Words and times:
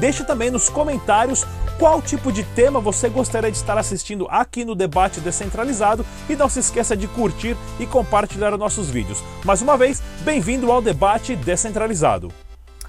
Deixe 0.00 0.24
também 0.24 0.50
nos 0.50 0.70
comentários 0.70 1.44
qual 1.78 2.00
tipo 2.00 2.32
de 2.32 2.42
tema 2.42 2.80
você 2.80 3.10
gostaria 3.10 3.50
de 3.50 3.58
estar 3.58 3.76
assistindo 3.76 4.26
aqui 4.30 4.64
no 4.64 4.74
Debate 4.74 5.20
Descentralizado 5.20 6.06
e 6.26 6.34
não 6.34 6.48
se 6.48 6.58
esqueça 6.58 6.96
de 6.96 7.06
curtir 7.06 7.54
e 7.78 7.86
compartilhar 7.86 8.56
nossos 8.56 8.88
vídeos. 8.88 9.22
Mais 9.44 9.60
uma 9.60 9.76
vez, 9.76 10.02
bem-vindo 10.22 10.72
ao 10.72 10.80
Debate 10.80 11.36
Descentralizado. 11.36 12.32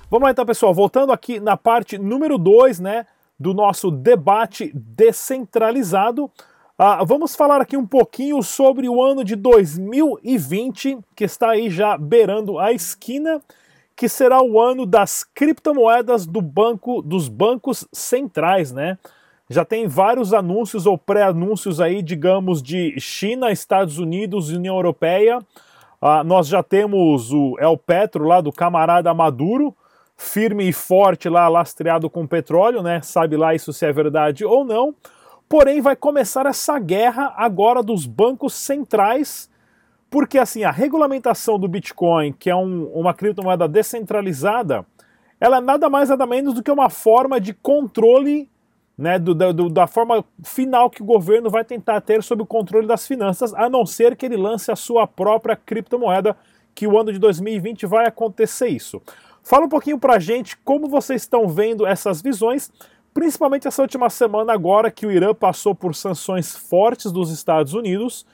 Vamos 0.10 0.24
lá 0.24 0.32
então, 0.32 0.46
pessoal, 0.46 0.74
voltando 0.74 1.12
aqui 1.12 1.38
na 1.38 1.58
parte 1.58 1.98
número 1.98 2.38
2, 2.38 2.80
né, 2.80 3.06
do 3.38 3.54
nosso 3.54 3.92
debate 3.92 4.72
descentralizado. 4.74 6.32
Uh, 6.80 7.06
vamos 7.06 7.36
falar 7.36 7.60
aqui 7.60 7.76
um 7.76 7.86
pouquinho 7.86 8.42
sobre 8.42 8.88
o 8.88 9.04
ano 9.04 9.26
de 9.26 9.36
2020, 9.36 10.98
que 11.14 11.26
está 11.26 11.50
aí 11.50 11.70
já 11.70 11.98
beirando 11.98 12.58
a 12.58 12.72
esquina 12.72 13.42
que 13.96 14.10
será 14.10 14.42
o 14.42 14.60
ano 14.60 14.86
das 14.86 15.24
criptomoedas 15.24 16.26
do 16.26 16.42
banco 16.42 17.02
dos 17.02 17.28
bancos 17.28 17.88
centrais, 17.92 18.72
né? 18.72 18.98
Já 19.50 19.66
tem 19.66 19.86
vários 19.86 20.34
anúncios 20.34 20.86
ou 20.86 20.98
pré-anúncios 20.98 21.82
aí, 21.82 22.02
digamos, 22.02 22.64
de 22.64 22.98
China, 23.00 23.52
Estados 23.52 24.00
Unidos 24.00 24.50
e 24.50 24.56
União 24.56 24.76
Europeia. 24.76 25.40
Ah, 26.02 26.24
nós 26.24 26.48
já 26.48 26.64
temos 26.64 27.34
o 27.34 27.58
El 27.60 27.78
Petro 27.78 28.26
lá 28.26 28.40
do 28.40 28.52
camarada 28.52 29.14
Maduro, 29.14 29.76
firme 30.16 30.70
e 30.70 30.72
forte 30.72 31.28
lá, 31.28 31.50
lastreado 31.50 32.10
com 32.10 32.26
petróleo, 32.26 32.82
né? 32.82 33.02
Sabe 33.02 33.36
lá 33.36 33.54
isso 33.54 33.74
se 33.74 33.86
é 33.86 33.92
verdade 33.92 34.46
ou 34.46 34.64
não. 34.64 34.96
Porém, 35.50 35.82
vai 35.82 35.98
começar 35.98 36.46
essa 36.46 36.80
guerra 36.80 37.34
agora 37.36 37.84
dos 37.84 38.06
bancos 38.06 38.54
centrais 38.54 39.51
porque 40.12 40.38
assim, 40.38 40.66
a 40.66 40.72
regulamentação 40.72 41.58
do 41.58 41.70
Bitcoin, 41.70 42.34
que 42.34 42.50
é 42.50 42.56
um, 42.56 42.84
uma 42.94 43.14
criptomoeda 43.14 43.66
descentralizada, 43.66 44.86
ela 45.40 45.58
é 45.58 45.62
nada 45.62 45.90
mais 45.90 46.10
nada 46.10 46.28
menos 46.28 46.54
do 46.54 46.62
que 46.62 46.70
uma 46.70 46.90
forma 46.90 47.40
de 47.40 47.54
controle 47.54 48.50
né, 48.98 49.18
do, 49.18 49.34
do, 49.34 49.70
da 49.70 49.88
forma 49.88 50.24
final 50.44 50.90
que 50.90 51.02
o 51.02 51.06
governo 51.06 51.50
vai 51.50 51.64
tentar 51.64 52.02
ter 52.02 52.22
sobre 52.22 52.44
o 52.44 52.46
controle 52.46 52.86
das 52.86 53.08
finanças, 53.08 53.54
a 53.54 53.70
não 53.70 53.86
ser 53.86 54.18
que 54.18 54.26
ele 54.26 54.36
lance 54.36 54.70
a 54.70 54.76
sua 54.76 55.08
própria 55.08 55.56
criptomoeda, 55.56 56.36
que 56.76 56.86
o 56.86 57.00
ano 57.00 57.14
de 57.14 57.18
2020 57.18 57.86
vai 57.86 58.06
acontecer 58.06 58.68
isso. 58.68 59.02
Fala 59.42 59.66
um 59.66 59.70
pouquinho 59.70 59.98
pra 59.98 60.20
gente 60.20 60.58
como 60.58 60.90
vocês 60.90 61.22
estão 61.22 61.48
vendo 61.48 61.88
essas 61.88 62.22
visões, 62.22 62.70
principalmente 63.14 63.66
essa 63.66 63.82
última 63.82 64.10
semana 64.10 64.52
agora 64.52 64.92
que 64.92 65.06
o 65.06 65.12
Irã 65.12 65.34
passou 65.34 65.74
por 65.74 65.96
sanções 65.96 66.54
fortes 66.54 67.14
dos 67.14 67.32
Estados 67.32 67.74
Unidos 67.74 68.26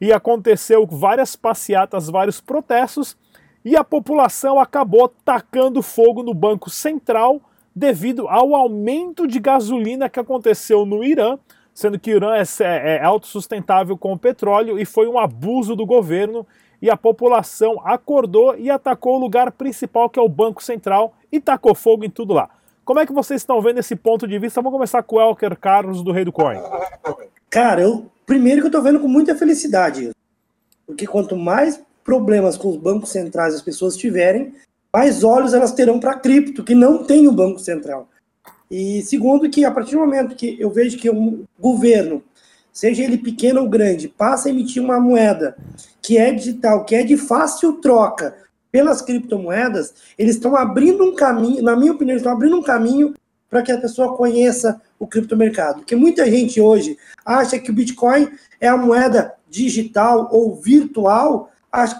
e 0.00 0.12
aconteceu 0.12 0.86
várias 0.86 1.36
passeatas, 1.36 2.08
vários 2.08 2.40
protestos 2.40 3.16
e 3.64 3.76
a 3.76 3.82
população 3.82 4.60
acabou 4.60 5.08
tacando 5.08 5.82
fogo 5.82 6.22
no 6.22 6.34
Banco 6.34 6.68
Central 6.68 7.40
devido 7.74 8.28
ao 8.28 8.54
aumento 8.54 9.26
de 9.26 9.40
gasolina 9.40 10.08
que 10.08 10.20
aconteceu 10.20 10.84
no 10.84 11.02
Irã, 11.02 11.38
sendo 11.72 11.98
que 11.98 12.12
o 12.12 12.16
Irã 12.16 12.36
é, 12.36 12.42
é, 12.60 12.96
é 12.96 13.04
autossustentável 13.04 13.96
com 13.96 14.12
o 14.12 14.18
petróleo 14.18 14.78
e 14.78 14.84
foi 14.84 15.08
um 15.08 15.18
abuso 15.18 15.74
do 15.74 15.86
governo 15.86 16.46
e 16.80 16.90
a 16.90 16.96
população 16.96 17.80
acordou 17.82 18.54
e 18.58 18.70
atacou 18.70 19.16
o 19.16 19.20
lugar 19.20 19.50
principal 19.52 20.10
que 20.10 20.18
é 20.18 20.22
o 20.22 20.28
Banco 20.28 20.62
Central 20.62 21.14
e 21.32 21.40
tacou 21.40 21.74
fogo 21.74 22.04
em 22.04 22.10
tudo 22.10 22.34
lá. 22.34 22.50
Como 22.84 23.00
é 23.00 23.06
que 23.06 23.12
vocês 23.14 23.40
estão 23.40 23.62
vendo 23.62 23.78
esse 23.78 23.96
ponto 23.96 24.28
de 24.28 24.38
vista? 24.38 24.60
Vamos 24.60 24.76
começar 24.76 25.02
com 25.02 25.16
o 25.16 25.20
Elker 25.20 25.58
Carlos 25.58 26.02
do 26.02 26.12
Rei 26.12 26.24
do 26.26 26.30
Coin. 26.30 26.58
Cara, 27.48 27.80
eu 27.80 28.10
primeiro 28.26 28.60
que 28.60 28.66
eu 28.66 28.72
tô 28.72 28.82
vendo 28.82 29.00
com 29.00 29.08
muita 29.08 29.34
felicidade. 29.34 30.10
Porque 30.86 31.06
quanto 31.06 31.36
mais 31.36 31.80
problemas 32.04 32.56
com 32.56 32.68
os 32.68 32.76
bancos 32.76 33.10
centrais 33.10 33.54
as 33.54 33.62
pessoas 33.62 33.96
tiverem, 33.96 34.54
mais 34.92 35.24
olhos 35.24 35.54
elas 35.54 35.72
terão 35.72 35.98
para 35.98 36.18
cripto, 36.18 36.62
que 36.62 36.74
não 36.74 37.04
tem 37.04 37.26
o 37.26 37.32
Banco 37.32 37.58
Central. 37.58 38.08
E 38.70 39.02
segundo, 39.02 39.48
que 39.48 39.64
a 39.64 39.70
partir 39.70 39.92
do 39.92 40.00
momento 40.00 40.36
que 40.36 40.56
eu 40.60 40.70
vejo 40.70 40.98
que 40.98 41.10
um 41.10 41.44
governo, 41.58 42.22
seja 42.72 43.02
ele 43.02 43.18
pequeno 43.18 43.60
ou 43.60 43.68
grande, 43.68 44.08
passa 44.08 44.48
a 44.48 44.52
emitir 44.52 44.82
uma 44.82 45.00
moeda 45.00 45.56
que 46.02 46.18
é 46.18 46.32
digital, 46.32 46.84
que 46.84 46.94
é 46.94 47.02
de 47.02 47.16
fácil 47.16 47.74
troca 47.74 48.36
pelas 48.70 49.00
criptomoedas, 49.00 49.94
eles 50.18 50.34
estão 50.34 50.56
abrindo 50.56 51.04
um 51.04 51.14
caminho, 51.14 51.62
na 51.62 51.76
minha 51.76 51.92
opinião, 51.92 52.16
estão 52.16 52.32
abrindo 52.32 52.56
um 52.56 52.62
caminho 52.62 53.14
para 53.54 53.62
que 53.62 53.70
a 53.70 53.78
pessoa 53.78 54.16
conheça 54.16 54.82
o 54.98 55.06
criptomercado. 55.06 55.78
Porque 55.78 55.94
muita 55.94 56.28
gente 56.28 56.60
hoje 56.60 56.98
acha 57.24 57.56
que 57.56 57.70
o 57.70 57.72
Bitcoin 57.72 58.28
é 58.60 58.66
a 58.66 58.76
moeda 58.76 59.32
digital 59.48 60.28
ou 60.32 60.56
virtual 60.56 61.52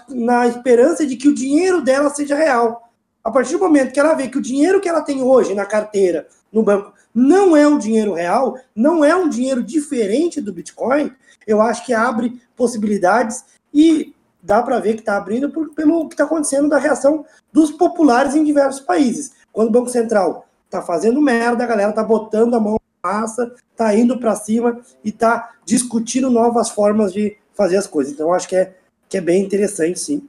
na 0.09 0.47
esperança 0.47 1.05
de 1.05 1.15
que 1.15 1.29
o 1.29 1.33
dinheiro 1.33 1.81
dela 1.81 2.09
seja 2.09 2.35
real. 2.35 2.91
A 3.23 3.31
partir 3.31 3.53
do 3.53 3.59
momento 3.59 3.93
que 3.93 3.99
ela 4.01 4.15
vê 4.15 4.27
que 4.27 4.37
o 4.37 4.41
dinheiro 4.41 4.81
que 4.81 4.89
ela 4.89 5.01
tem 5.01 5.23
hoje 5.23 5.55
na 5.55 5.65
carteira, 5.65 6.27
no 6.51 6.61
banco, 6.61 6.93
não 7.13 7.55
é 7.55 7.65
um 7.65 7.77
dinheiro 7.77 8.15
real, 8.15 8.57
não 8.75 9.05
é 9.05 9.15
um 9.15 9.29
dinheiro 9.29 9.63
diferente 9.63 10.41
do 10.41 10.51
Bitcoin, 10.51 11.09
eu 11.47 11.61
acho 11.61 11.85
que 11.85 11.93
abre 11.93 12.37
possibilidades 12.53 13.45
e 13.73 14.13
dá 14.43 14.61
para 14.61 14.79
ver 14.79 14.95
que 14.95 14.99
está 14.99 15.15
abrindo 15.15 15.49
por, 15.49 15.69
pelo 15.69 16.09
que 16.09 16.15
está 16.15 16.25
acontecendo 16.25 16.67
da 16.67 16.77
reação 16.77 17.23
dos 17.53 17.71
populares 17.71 18.35
em 18.35 18.43
diversos 18.43 18.81
países. 18.81 19.31
Quando 19.53 19.69
o 19.69 19.71
Banco 19.71 19.89
Central 19.89 20.45
está 20.75 20.81
fazendo 20.81 21.21
merda, 21.21 21.63
a 21.63 21.67
galera 21.67 21.89
está 21.89 22.03
botando 22.03 22.55
a 22.55 22.59
mão 22.59 22.77
massa, 23.03 23.53
tá 23.75 23.95
indo 23.95 24.17
para 24.17 24.35
cima 24.35 24.79
e 25.03 25.11
tá 25.11 25.51
discutindo 25.63 26.29
novas 26.29 26.69
formas 26.69 27.13
de 27.13 27.37
fazer 27.53 27.77
as 27.77 27.87
coisas. 27.87 28.13
Então, 28.13 28.33
acho 28.33 28.47
que 28.47 28.55
é, 28.55 28.73
que 29.07 29.17
é 29.17 29.21
bem 29.21 29.43
interessante, 29.43 29.99
sim, 29.99 30.27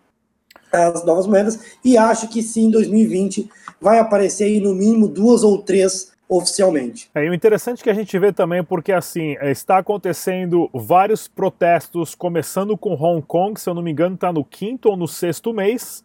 as 0.71 1.05
novas 1.05 1.27
moedas. 1.27 1.59
E 1.85 1.97
acho 1.97 2.29
que 2.29 2.43
sim, 2.43 2.67
em 2.67 2.71
2020 2.71 3.51
vai 3.81 3.99
aparecer 3.99 4.45
aí 4.45 4.61
no 4.61 4.75
mínimo 4.75 5.09
duas 5.09 5.43
ou 5.43 5.63
três 5.63 6.13
oficialmente. 6.29 7.09
É, 7.15 7.21
o 7.31 7.35
interessante 7.35 7.83
que 7.83 7.91
a 7.91 7.95
gente 7.95 8.19
vê 8.19 8.33
também, 8.33 8.63
porque 8.63 8.93
assim, 8.93 9.37
está 9.43 9.79
acontecendo 9.79 10.69
vários 10.75 11.29
protestos, 11.29 12.15
começando 12.15 12.77
com 12.77 12.95
Hong 12.95 13.23
Kong, 13.23 13.59
se 13.59 13.71
eu 13.71 13.75
não 13.75 13.83
me 13.83 13.93
engano, 13.93 14.17
está 14.17 14.33
no 14.33 14.45
quinto 14.45 14.91
ou 14.91 14.97
no 14.97 15.07
sexto 15.07 15.53
mês. 15.53 16.05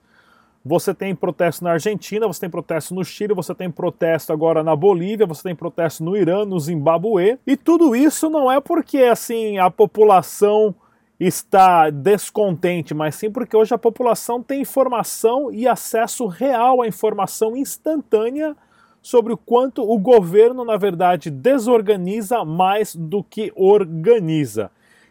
Você 0.64 0.94
tem 0.94 1.16
protesto 1.16 1.64
na 1.64 1.72
Argentina, 1.72 2.28
você 2.28 2.42
tem 2.42 2.50
protesto 2.50 2.94
no 2.94 3.04
Chile, 3.04 3.34
você 3.34 3.54
tem 3.56 3.70
protesto 3.70 4.32
agora 4.32 4.64
na 4.64 4.76
Bolívia, 4.76 5.26
você 5.26 5.42
tem 5.44 5.56
protesto 5.56 6.04
no 6.04 6.16
Irã, 6.16 6.46
no 6.46 6.60
Zimbabue. 6.60 7.40
E 7.48 7.58
tudo 7.58 7.96
isso 7.96 8.30
não 8.30 8.52
é 8.52 8.62
porque 8.62 9.00
assim 9.00 9.58
a 9.58 9.72
população 9.72 10.76
está 11.20 11.90
descontente, 11.90 12.94
mas 12.94 13.16
sim 13.16 13.32
porque 13.32 13.58
hoje 13.58 13.74
a 13.74 13.78
população 13.78 14.42
tem 14.42 14.62
informação 14.62 15.52
e 15.52 15.68
acesso 15.68 16.28
real 16.28 16.82
à 16.82 16.88
informação 16.88 17.56
instantânea 17.56 18.56
sobre 19.02 19.34
o 19.34 19.38
quanto 19.38 19.82
o 19.84 19.98
governo, 19.98 20.64
na 20.64 20.78
verdade, 20.78 21.32
desorganiza 21.32 22.46
mais 22.46 22.96
do 22.96 23.24
que 23.24 23.52
organiza. 23.56 24.70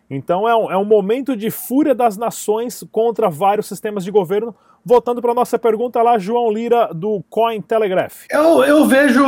Então 0.09 0.49
é 0.49 0.57
um, 0.57 0.71
é 0.71 0.77
um 0.77 0.85
momento 0.85 1.37
de 1.37 1.51
fúria 1.51 1.95
das 1.95 2.17
nações 2.17 2.85
contra 2.91 3.29
vários 3.29 3.67
sistemas 3.67 4.05
de 4.05 4.11
governo 4.11 4.55
Voltando 4.85 5.21
para 5.21 5.35
nossa 5.35 5.59
pergunta 5.59 6.03
lá, 6.03 6.19
João 6.19 6.51
Lira, 6.51 6.89
do 6.95 7.23
Coin 7.29 7.61
Telegraph. 7.61 8.25
Eu, 8.31 8.65
eu, 8.65 8.87
vejo, 8.87 9.23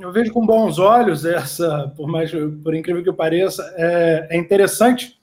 eu 0.00 0.12
vejo 0.12 0.32
com 0.32 0.46
bons 0.46 0.78
olhos 0.78 1.24
essa, 1.24 1.92
por 1.96 2.08
mais 2.08 2.30
por 2.62 2.74
incrível 2.74 3.02
que 3.02 3.12
pareça, 3.12 3.62
é, 3.76 4.28
é 4.30 4.36
interessante 4.36 5.18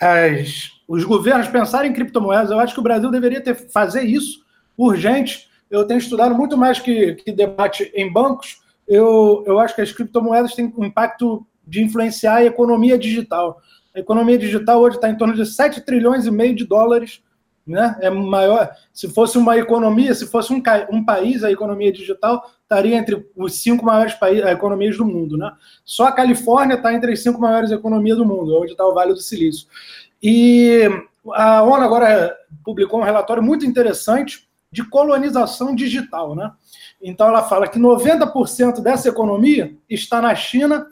as, 0.00 0.70
os 0.88 1.04
governos 1.04 1.48
pensarem 1.48 1.90
em 1.90 1.94
criptomoedas. 1.94 2.50
Eu 2.50 2.58
acho 2.58 2.74
que 2.74 2.80
o 2.80 2.82
Brasil 2.82 3.10
deveria 3.10 3.40
ter, 3.40 3.54
fazer 3.54 4.02
isso 4.02 4.42
urgente. 4.76 5.48
Eu 5.70 5.86
tenho 5.86 5.98
estudado 5.98 6.34
muito 6.34 6.56
mais 6.56 6.78
que, 6.78 7.14
que 7.14 7.30
debate 7.30 7.92
em 7.94 8.10
bancos. 8.10 8.60
Eu, 8.88 9.44
eu 9.46 9.58
acho 9.60 9.74
que 9.74 9.82
as 9.82 9.92
criptomoedas 9.92 10.54
têm 10.54 10.72
um 10.76 10.84
impacto 10.84 11.46
de 11.66 11.82
influenciar 11.82 12.36
a 12.36 12.44
economia 12.44 12.98
digital. 12.98 13.60
A 13.94 14.00
economia 14.00 14.38
digital 14.38 14.80
hoje 14.80 14.96
está 14.96 15.08
em 15.08 15.16
torno 15.16 15.34
de 15.34 15.46
7 15.46 15.82
trilhões 15.82 16.26
e 16.26 16.30
meio 16.30 16.54
de 16.54 16.66
dólares 16.66 17.22
né? 17.66 17.96
É 18.00 18.10
maior. 18.10 18.70
Se 18.92 19.08
fosse 19.08 19.38
uma 19.38 19.56
economia, 19.56 20.14
se 20.14 20.26
fosse 20.26 20.52
um, 20.52 20.62
um 20.90 21.04
país, 21.04 21.44
a 21.44 21.50
economia 21.50 21.92
digital 21.92 22.50
estaria 22.62 22.96
entre 22.96 23.28
os 23.36 23.54
cinco 23.54 23.84
maiores 23.84 24.14
países, 24.14 24.44
economias 24.46 24.96
do 24.96 25.04
mundo, 25.04 25.36
né? 25.36 25.52
Só 25.84 26.06
a 26.06 26.12
Califórnia 26.12 26.74
está 26.74 26.92
entre 26.92 27.12
as 27.12 27.22
cinco 27.22 27.40
maiores 27.40 27.70
economias 27.70 28.18
do 28.18 28.24
mundo, 28.24 28.58
onde 28.60 28.72
está 28.72 28.86
o 28.86 28.94
Vale 28.94 29.12
do 29.12 29.20
Silício. 29.20 29.68
E 30.22 30.88
a 31.32 31.62
ONU 31.62 31.84
agora 31.84 32.36
publicou 32.64 33.00
um 33.00 33.04
relatório 33.04 33.42
muito 33.42 33.64
interessante 33.64 34.48
de 34.70 34.88
colonização 34.88 35.74
digital, 35.74 36.34
né? 36.34 36.50
Então 37.00 37.28
ela 37.28 37.42
fala 37.42 37.68
que 37.68 37.78
90% 37.78 38.80
dessa 38.80 39.08
economia 39.08 39.76
está 39.88 40.22
na 40.22 40.34
China 40.34 40.86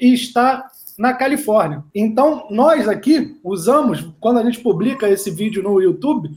e 0.00 0.14
está 0.14 0.66
na 0.98 1.14
Califórnia. 1.14 1.84
Então, 1.94 2.48
nós 2.50 2.88
aqui 2.88 3.38
usamos, 3.44 4.04
quando 4.18 4.40
a 4.40 4.42
gente 4.42 4.58
publica 4.58 5.08
esse 5.08 5.30
vídeo 5.30 5.62
no 5.62 5.80
YouTube, 5.80 6.28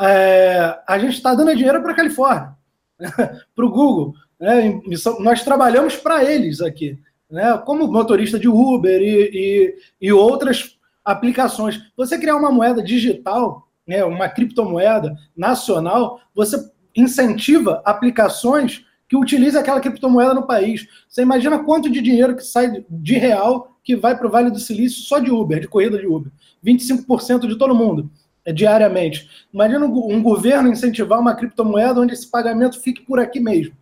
é, 0.00 0.78
a 0.86 0.98
gente 0.98 1.14
está 1.14 1.34
dando 1.34 1.54
dinheiro 1.54 1.82
para 1.82 1.92
a 1.92 1.96
Califórnia, 1.96 2.54
para 3.54 3.64
o 3.64 3.70
Google. 3.70 4.14
Né? 4.38 4.80
Nós 5.18 5.42
trabalhamos 5.42 5.96
para 5.96 6.22
eles 6.22 6.60
aqui, 6.60 6.96
né? 7.28 7.60
como 7.66 7.88
motorista 7.88 8.38
de 8.38 8.48
Uber 8.48 9.02
e, 9.02 9.30
e, 9.34 9.74
e 10.00 10.12
outras 10.12 10.78
aplicações. 11.04 11.82
Você 11.96 12.16
criar 12.16 12.36
uma 12.36 12.52
moeda 12.52 12.82
digital, 12.82 13.68
né, 13.86 14.02
uma 14.04 14.28
criptomoeda 14.28 15.14
nacional, 15.36 16.20
você 16.34 16.56
incentiva 16.96 17.82
aplicações 17.84 18.86
que 19.08 19.16
utilizam 19.16 19.60
aquela 19.60 19.80
criptomoeda 19.80 20.32
no 20.32 20.46
país. 20.46 20.86
Você 21.08 21.20
imagina 21.20 21.62
quanto 21.62 21.90
de 21.90 22.00
dinheiro 22.00 22.36
que 22.36 22.42
sai 22.42 22.84
de 22.88 23.14
real 23.14 23.73
que 23.84 23.94
vai 23.94 24.16
para 24.16 24.26
o 24.26 24.30
Vale 24.30 24.50
do 24.50 24.58
Silício 24.58 25.02
só 25.02 25.18
de 25.18 25.30
Uber, 25.30 25.60
de 25.60 25.68
corrida 25.68 25.98
de 25.98 26.06
Uber. 26.06 26.32
25% 26.64 27.46
de 27.46 27.56
todo 27.56 27.74
mundo, 27.74 28.10
é, 28.44 28.52
diariamente. 28.52 29.28
Imagina 29.52 29.84
um, 29.84 30.22
governo 30.22 30.70
incentivar 30.70 31.20
uma 31.20 31.34
criptomoeda 31.34 32.00
onde 32.00 32.14
esse 32.14 32.28
pagamento 32.28 32.80
fique 32.80 33.02
por 33.02 33.20
aqui 33.20 33.38
mesmo. 33.38 33.76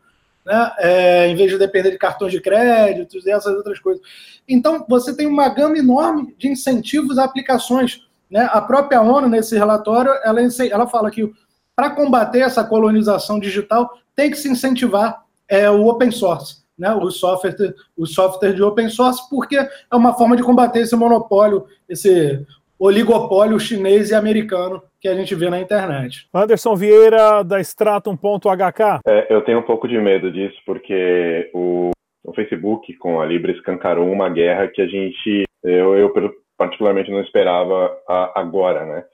Né? 0.44 0.72
É, 0.78 1.28
em 1.28 1.36
vez 1.36 1.52
de 1.52 1.58
depender 1.58 1.92
de 1.92 1.98
cartões 1.98 2.32
de 2.32 2.40
crédito 2.40 3.16
e 3.24 3.30
essas 3.30 3.54
outras 3.54 3.78
coisas. 3.78 4.02
Então, 4.48 4.84
você 4.88 5.16
tem 5.16 5.28
uma 5.28 5.48
gama 5.48 5.78
enorme 5.78 6.34
de 6.36 6.48
incentivos 6.48 7.16
a 7.16 7.24
aplicações. 7.24 8.00
Né? 8.28 8.48
A 8.52 8.60
própria 8.60 9.00
ONU, 9.00 9.28
nesse 9.28 9.56
relatório, 9.56 10.12
ela, 10.24 10.40
ela 10.68 10.88
fala 10.88 11.12
que 11.12 11.32
para 11.76 11.90
combater 11.90 12.40
essa 12.40 12.64
colonização 12.64 13.38
digital, 13.38 13.88
tem 14.14 14.30
que 14.30 14.36
se 14.36 14.48
incentivar 14.48 15.24
é, 15.48 15.70
o 15.70 15.86
open 15.86 16.10
source 16.10 16.61
né, 16.78 16.94
o, 16.94 17.10
software, 17.10 17.54
o 17.96 18.06
software 18.06 18.54
de 18.54 18.62
open 18.62 18.88
source, 18.88 19.20
porque 19.28 19.56
é 19.56 19.96
uma 19.96 20.14
forma 20.14 20.36
de 20.36 20.42
combater 20.42 20.80
esse 20.80 20.96
monopólio, 20.96 21.66
esse 21.88 22.44
oligopólio 22.78 23.60
chinês 23.60 24.10
e 24.10 24.14
americano 24.14 24.82
que 25.00 25.08
a 25.08 25.14
gente 25.14 25.34
vê 25.34 25.48
na 25.48 25.60
internet. 25.60 26.28
Anderson 26.34 26.74
Vieira, 26.74 27.44
da 27.44 27.60
Stratum.hk. 27.60 29.00
É, 29.06 29.32
eu 29.32 29.42
tenho 29.42 29.60
um 29.60 29.62
pouco 29.62 29.86
de 29.86 29.98
medo 29.98 30.32
disso, 30.32 30.56
porque 30.66 31.50
o, 31.54 31.90
o 32.24 32.32
Facebook 32.34 32.92
com 32.94 33.20
a 33.20 33.26
Libra 33.26 33.52
escancarou 33.52 34.10
uma 34.10 34.28
guerra 34.28 34.68
que 34.68 34.82
a 34.82 34.86
gente, 34.86 35.44
eu, 35.62 35.96
eu 35.96 36.12
particularmente 36.56 37.10
não 37.10 37.20
esperava 37.20 37.96
a, 38.08 38.40
agora, 38.40 38.84
né? 38.84 39.04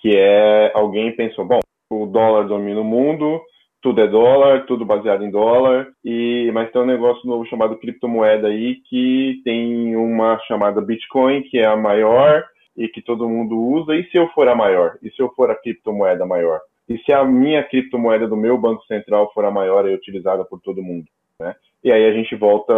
Que 0.00 0.16
é 0.16 0.72
alguém 0.74 1.14
pensou, 1.14 1.44
bom, 1.44 1.58
o 1.90 2.06
dólar 2.06 2.46
domina 2.46 2.80
o 2.80 2.84
mundo, 2.84 3.40
tudo 3.80 4.00
é 4.00 4.08
dólar, 4.08 4.66
tudo 4.66 4.84
baseado 4.84 5.24
em 5.24 5.30
dólar, 5.30 5.88
e 6.04 6.50
mas 6.52 6.70
tem 6.72 6.82
um 6.82 6.86
negócio 6.86 7.26
novo 7.28 7.46
chamado 7.46 7.76
criptomoeda 7.76 8.48
aí 8.48 8.76
que 8.88 9.40
tem 9.44 9.94
uma 9.94 10.38
chamada 10.46 10.80
Bitcoin, 10.80 11.42
que 11.42 11.58
é 11.58 11.66
a 11.66 11.76
maior 11.76 12.44
e 12.76 12.88
que 12.88 13.02
todo 13.02 13.28
mundo 13.28 13.58
usa, 13.58 13.94
e 13.96 14.08
se 14.10 14.16
eu 14.16 14.28
for 14.28 14.48
a 14.48 14.54
maior? 14.54 14.98
E 15.02 15.10
se 15.10 15.20
eu 15.20 15.28
for 15.34 15.50
a 15.50 15.54
criptomoeda 15.54 16.24
maior? 16.24 16.60
E 16.88 16.96
se 16.98 17.12
a 17.12 17.24
minha 17.24 17.62
criptomoeda 17.62 18.26
do 18.26 18.36
meu 18.36 18.56
Banco 18.56 18.84
Central 18.86 19.30
for 19.32 19.44
a 19.44 19.50
maior 19.50 19.88
e 19.88 19.94
utilizada 19.94 20.44
por 20.44 20.60
todo 20.60 20.82
mundo? 20.82 21.06
Né? 21.40 21.54
E 21.84 21.92
aí 21.92 22.04
a 22.06 22.12
gente 22.12 22.34
volta 22.34 22.74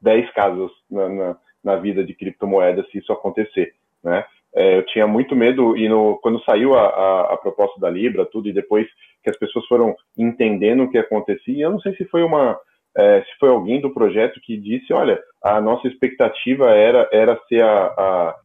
10 0.00 0.30
casos 0.32 0.72
na, 0.90 1.08
na, 1.08 1.36
na 1.62 1.76
vida 1.76 2.04
de 2.04 2.14
criptomoeda 2.14 2.84
se 2.90 2.98
isso 2.98 3.12
acontecer. 3.12 3.74
Né? 4.02 4.24
É, 4.54 4.78
eu 4.78 4.86
tinha 4.86 5.06
muito 5.06 5.36
medo, 5.36 5.76
e 5.76 5.88
no, 5.88 6.18
quando 6.22 6.42
saiu 6.44 6.74
a, 6.74 6.86
a, 6.86 7.34
a, 7.34 7.36
proposta 7.36 7.78
da 7.78 7.90
Libra, 7.90 8.24
tudo, 8.24 8.48
e 8.48 8.52
depois 8.52 8.86
que 9.26 9.30
as 9.30 9.38
pessoas 9.38 9.66
foram 9.66 9.96
entendendo 10.16 10.84
o 10.84 10.90
que 10.90 10.96
acontecia, 10.96 11.64
eu 11.64 11.72
não 11.72 11.80
sei 11.80 11.94
se 11.96 12.04
foi 12.04 12.22
uma. 12.22 12.56
É, 12.96 13.22
se 13.22 13.38
foi 13.38 13.50
alguém 13.50 13.80
do 13.80 13.92
projeto 13.92 14.40
que 14.40 14.56
disse, 14.56 14.90
olha, 14.92 15.20
a 15.42 15.60
nossa 15.60 15.86
expectativa 15.86 16.70
era, 16.70 17.06
era 17.12 17.38
ser 17.46 17.62
a, 17.62 17.86
a, 17.98 18.36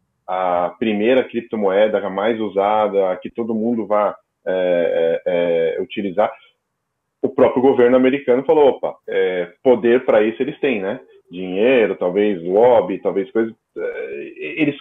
a 0.65 0.69
primeira 0.77 1.23
criptomoeda 1.23 2.09
mais 2.09 2.37
usada, 2.37 3.11
a 3.11 3.15
que 3.15 3.29
todo 3.29 3.55
mundo 3.55 3.87
vá 3.87 4.13
é, 4.45 5.21
é, 5.25 5.77
é 5.77 5.81
utilizar. 5.81 6.29
O 7.21 7.29
próprio 7.29 7.61
governo 7.61 7.95
americano 7.95 8.43
falou, 8.43 8.69
opa, 8.71 8.95
é, 9.07 9.53
poder 9.63 10.03
para 10.03 10.21
isso 10.23 10.41
eles 10.41 10.59
têm, 10.59 10.81
né? 10.81 10.99
Dinheiro, 11.31 11.95
talvez 11.95 12.43
lobby, 12.43 12.97
talvez 12.97 13.31
coisas. 13.31 13.53
eles 14.35 14.75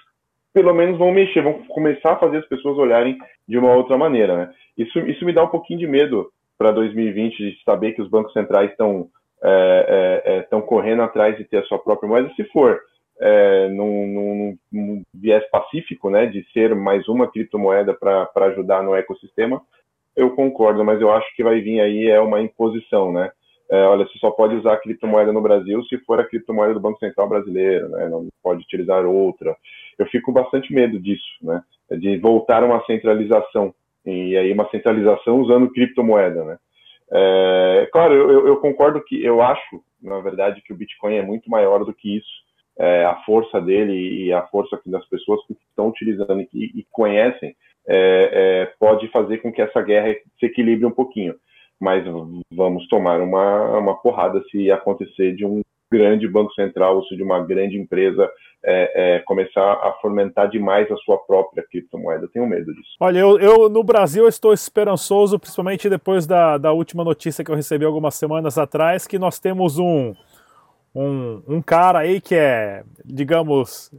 pelo 0.52 0.75
menos 0.75 0.99
vão 0.99 1.12
mexer, 1.12 1.43
vão 1.43 1.62
começar 1.69 2.12
a 2.12 2.19
fazer 2.19 2.38
as 2.38 2.47
pessoas 2.47 2.76
olharem 2.76 3.17
de 3.49 3.58
uma 3.58 3.75
outra 3.75 3.97
maneira, 3.97 4.37
né? 4.37 4.55
Isso, 4.76 4.99
isso 5.00 5.25
me 5.25 5.32
dá 5.32 5.44
um 5.44 5.49
pouquinho 5.49 5.79
de 5.79 5.87
medo 5.87 6.31
para 6.58 6.73
2020 6.73 7.37
de 7.37 7.62
saber 7.64 7.93
que 7.93 8.02
os 8.02 8.08
bancos 8.08 8.32
centrais 8.32 8.70
estão 8.70 9.08
é, 9.43 10.47
é, 10.52 10.56
é, 10.56 10.61
correndo 10.61 11.02
atrás 11.02 11.37
de 11.37 11.44
ter 11.44 11.58
a 11.58 11.64
sua 11.64 11.79
própria 11.79 12.08
moeda, 12.08 12.31
se 12.35 12.44
for 12.44 12.81
é, 13.20 13.69
num, 13.69 14.06
num, 14.06 14.58
num, 14.70 15.02
viés 15.14 15.44
pacífico, 15.50 16.11
né, 16.11 16.26
de 16.26 16.44
ser 16.52 16.75
mais 16.75 17.06
uma 17.08 17.31
criptomoeda 17.31 17.94
para 17.94 18.29
ajudar 18.47 18.82
no 18.82 18.94
ecossistema, 18.94 19.61
eu 20.17 20.35
concordo, 20.35 20.85
mas 20.85 21.00
eu 21.00 21.12
acho 21.12 21.35
que 21.35 21.44
vai 21.44 21.61
vir 21.61 21.81
aí 21.81 22.08
é 22.08 22.20
uma 22.20 22.41
imposição, 22.41 23.12
né? 23.12 23.31
É, 23.70 23.85
olha, 23.85 24.05
você 24.05 24.19
só 24.19 24.32
pode 24.32 24.56
usar 24.56 24.79
criptomoeda 24.79 25.32
no 25.32 25.41
Brasil 25.41 25.82
se 25.85 25.97
for 25.99 26.19
a 26.19 26.25
criptomoeda 26.25 26.75
do 26.75 26.81
Banco 26.81 26.99
Central 26.99 27.29
brasileiro, 27.29 27.88
né? 27.88 28.08
Não 28.08 28.26
pode 28.43 28.62
utilizar 28.62 29.06
outra 29.06 29.56
eu 30.00 30.06
fico 30.06 30.32
bastante 30.32 30.73
medo 30.73 30.99
disso, 30.99 31.29
né? 31.43 31.62
De 31.91 32.17
voltar 32.19 32.62
a 32.62 32.67
uma 32.67 32.85
centralização 32.87 33.75
e 34.06 34.35
aí 34.37 34.50
uma 34.52 34.69
centralização 34.70 35.41
usando 35.41 35.70
criptomoeda, 35.70 36.43
né? 36.44 36.58
É, 37.12 37.88
claro, 37.93 38.14
eu, 38.14 38.47
eu, 38.47 38.56
concordo 38.56 39.02
que 39.05 39.23
eu 39.23 39.43
acho, 39.43 39.82
na 40.00 40.20
verdade, 40.20 40.62
que 40.62 40.73
o 40.73 40.76
Bitcoin 40.76 41.17
é 41.17 41.23
muito 41.23 41.50
maior 41.50 41.85
do 41.85 41.93
que 41.93 42.17
isso. 42.17 42.50
É, 42.79 43.05
a 43.05 43.17
força 43.26 43.61
dele 43.61 43.93
e 43.93 44.32
a 44.32 44.43
força 44.47 44.81
das 44.87 45.05
pessoas 45.06 45.44
que 45.47 45.52
estão 45.69 45.88
utilizando 45.88 46.41
e, 46.41 46.81
e 46.81 46.87
conhecem 46.91 47.55
é, 47.87 48.31
é, 48.32 48.67
pode 48.79 49.06
fazer 49.08 49.38
com 49.38 49.52
que 49.52 49.61
essa 49.61 49.82
guerra 49.82 50.14
se 50.38 50.47
equilibre 50.47 50.87
um 50.87 50.91
pouquinho. 50.91 51.35
Mas 51.79 52.05
vamos 52.50 52.87
tomar 52.88 53.20
uma, 53.20 53.79
uma 53.79 53.97
porrada 53.97 54.43
se 54.50 54.70
acontecer 54.70 55.35
de 55.35 55.44
um 55.44 55.61
grande 55.90 56.28
banco 56.28 56.52
central 56.54 56.96
ou 56.96 57.02
de 57.02 57.22
uma 57.22 57.40
grande 57.44 57.76
empresa 57.76 58.31
é, 58.62 59.16
é, 59.16 59.19
começar 59.20 59.72
a 59.72 59.92
fomentar 60.00 60.48
demais 60.48 60.90
a 60.90 60.96
sua 60.98 61.19
própria 61.19 61.64
criptomoeda. 61.70 62.28
Tenho 62.32 62.46
medo 62.46 62.72
disso. 62.75 62.90
Olha, 63.00 63.19
eu, 63.19 63.38
eu 63.38 63.69
no 63.69 63.82
Brasil 63.82 64.28
estou 64.28 64.52
esperançoso, 64.52 65.38
principalmente 65.38 65.88
depois 65.88 66.26
da, 66.26 66.58
da 66.58 66.72
última 66.72 67.02
notícia 67.02 67.44
que 67.44 67.50
eu 67.50 67.56
recebi 67.56 67.84
algumas 67.84 68.14
semanas 68.14 68.58
atrás, 68.58 69.06
que 69.06 69.19
nós 69.19 69.38
temos 69.38 69.78
um, 69.78 70.14
um, 70.94 71.42
um 71.48 71.62
cara 71.62 72.00
aí 72.00 72.20
que 72.20 72.34
é, 72.34 72.82
digamos, 73.04 73.90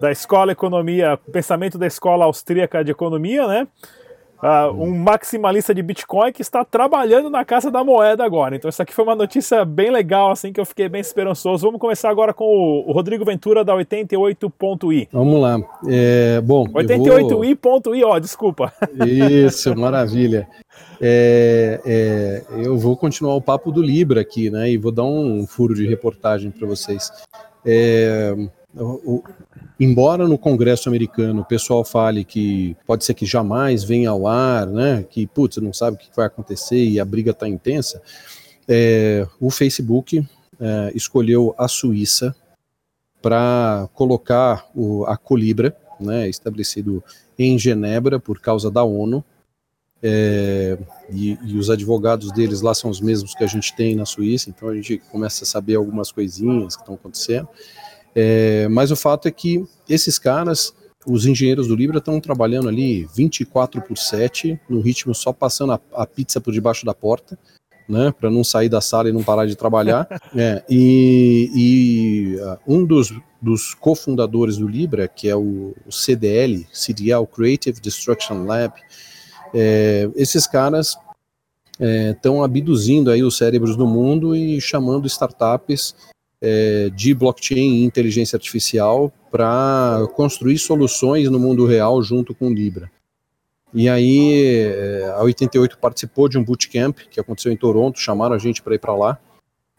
da 0.00 0.10
escola 0.10 0.50
economia, 0.50 1.16
pensamento 1.30 1.78
da 1.78 1.86
escola 1.86 2.24
austríaca 2.24 2.84
de 2.84 2.90
economia, 2.90 3.46
né? 3.46 3.68
Uh, 4.42 4.72
um 4.82 4.90
maximalista 4.92 5.72
de 5.72 5.80
Bitcoin 5.80 6.32
que 6.32 6.42
está 6.42 6.64
trabalhando 6.64 7.30
na 7.30 7.44
Casa 7.44 7.70
da 7.70 7.84
Moeda 7.84 8.24
agora. 8.24 8.56
Então, 8.56 8.68
isso 8.68 8.82
aqui 8.82 8.92
foi 8.92 9.04
uma 9.04 9.14
notícia 9.14 9.64
bem 9.64 9.88
legal, 9.88 10.32
assim, 10.32 10.52
que 10.52 10.60
eu 10.60 10.66
fiquei 10.66 10.88
bem 10.88 11.00
esperançoso. 11.00 11.64
Vamos 11.64 11.80
começar 11.80 12.10
agora 12.10 12.34
com 12.34 12.44
o, 12.44 12.90
Rodrigo 12.90 13.24
Ventura 13.24 13.64
da 13.64 13.72
88.i. 13.72 15.08
Vamos 15.12 15.40
lá. 15.40 15.60
É, 15.88 16.40
bom, 16.40 16.66
88i.i, 16.66 18.00
vou... 18.00 18.10
ó, 18.10 18.18
desculpa. 18.18 18.72
Isso, 19.06 19.76
maravilha. 19.78 20.48
É, 21.00 21.80
é, 21.84 22.42
eu 22.64 22.76
vou 22.76 22.96
continuar 22.96 23.36
o 23.36 23.40
papo 23.40 23.70
do 23.70 23.80
Libra 23.80 24.22
aqui, 24.22 24.50
né? 24.50 24.70
E 24.70 24.76
vou 24.76 24.90
dar 24.90 25.04
um 25.04 25.46
furo 25.46 25.72
de 25.72 25.86
reportagem 25.86 26.50
para 26.50 26.66
vocês. 26.66 27.12
É, 27.64 28.34
o, 28.74 29.22
embora 29.78 30.26
no 30.26 30.38
Congresso 30.38 30.88
americano 30.88 31.42
o 31.42 31.44
pessoal 31.44 31.84
fale 31.84 32.24
que 32.24 32.76
pode 32.86 33.04
ser 33.04 33.14
que 33.14 33.26
jamais 33.26 33.84
venha 33.84 34.10
ao 34.10 34.26
ar, 34.26 34.66
né, 34.66 35.04
que 35.08 35.26
putz, 35.26 35.58
não 35.58 35.72
sabe 35.72 35.96
o 35.96 36.00
que 36.00 36.08
vai 36.16 36.26
acontecer 36.26 36.82
e 36.82 36.98
a 36.98 37.04
briga 37.04 37.32
está 37.32 37.48
intensa, 37.48 38.02
é, 38.68 39.26
o 39.40 39.50
Facebook 39.50 40.26
é, 40.60 40.92
escolheu 40.94 41.54
a 41.58 41.68
Suíça 41.68 42.34
para 43.20 43.88
colocar 43.94 44.66
o, 44.74 45.04
a 45.04 45.16
Colibra, 45.16 45.76
né, 46.00 46.28
estabelecido 46.28 47.02
em 47.38 47.58
Genebra 47.58 48.18
por 48.18 48.40
causa 48.40 48.70
da 48.70 48.82
ONU, 48.82 49.24
é, 50.04 50.76
e, 51.10 51.38
e, 51.44 51.56
os 51.56 51.70
advogados 51.70 52.32
deles 52.32 52.60
lá 52.60 52.74
são 52.74 52.90
os 52.90 53.00
mesmos 53.00 53.36
que 53.36 53.44
a 53.44 53.46
gente 53.46 53.72
tem 53.76 53.94
na 53.94 54.04
Suíça, 54.04 54.50
então 54.50 54.68
a 54.68 54.74
gente 54.74 54.98
começa 54.98 55.44
a 55.44 55.46
saber 55.46 55.76
algumas 55.76 56.10
coisinhas 56.10 56.74
que 56.74 56.82
estão 56.82 56.96
acontecendo. 56.96 57.48
É, 58.14 58.68
mas 58.68 58.90
o 58.90 58.96
fato 58.96 59.26
é 59.26 59.30
que 59.30 59.64
esses 59.88 60.18
caras, 60.18 60.74
os 61.06 61.26
engenheiros 61.26 61.68
do 61.68 61.74
Libra, 61.74 61.98
estão 61.98 62.20
trabalhando 62.20 62.68
ali 62.68 63.08
24 63.14 63.80
por 63.82 63.96
7, 63.96 64.60
no 64.68 64.80
ritmo 64.80 65.14
só 65.14 65.32
passando 65.32 65.72
a, 65.72 65.80
a 65.94 66.06
pizza 66.06 66.40
por 66.40 66.52
debaixo 66.52 66.84
da 66.84 66.94
porta, 66.94 67.38
né, 67.88 68.12
para 68.18 68.30
não 68.30 68.44
sair 68.44 68.68
da 68.68 68.80
sala 68.80 69.08
e 69.08 69.12
não 69.12 69.22
parar 69.22 69.46
de 69.46 69.56
trabalhar. 69.56 70.06
é, 70.36 70.62
e, 70.68 71.50
e 71.54 72.36
uh, 72.36 72.58
um 72.66 72.84
dos, 72.84 73.12
dos 73.40 73.74
cofundadores 73.74 74.56
do 74.56 74.68
Libra, 74.68 75.08
que 75.08 75.28
é 75.28 75.36
o, 75.36 75.74
o 75.86 75.92
CDL, 75.92 76.66
CDL, 76.72 77.26
Creative 77.26 77.80
Destruction 77.80 78.44
Lab, 78.44 78.74
é, 79.54 80.08
esses 80.14 80.46
caras 80.46 80.96
estão 82.10 82.42
é, 82.42 82.44
abduzindo 82.44 83.10
aí 83.10 83.22
os 83.22 83.36
cérebros 83.36 83.76
do 83.76 83.86
mundo 83.86 84.36
e 84.36 84.60
chamando 84.60 85.06
startups 85.06 85.94
é, 86.42 86.90
de 86.90 87.14
blockchain 87.14 87.76
e 87.76 87.84
inteligência 87.84 88.36
artificial 88.36 89.12
para 89.30 90.00
construir 90.16 90.58
soluções 90.58 91.30
no 91.30 91.38
mundo 91.38 91.64
real 91.64 92.02
junto 92.02 92.34
com 92.34 92.50
Libra. 92.50 92.90
E 93.72 93.88
aí 93.88 94.66
é, 94.66 95.14
a 95.16 95.22
88 95.22 95.78
participou 95.78 96.28
de 96.28 96.36
um 96.36 96.44
bootcamp 96.44 96.98
que 97.08 97.20
aconteceu 97.20 97.52
em 97.52 97.56
Toronto, 97.56 97.98
chamaram 97.98 98.34
a 98.34 98.38
gente 98.38 98.60
para 98.60 98.74
ir 98.74 98.80
para 98.80 98.94
lá, 98.94 99.18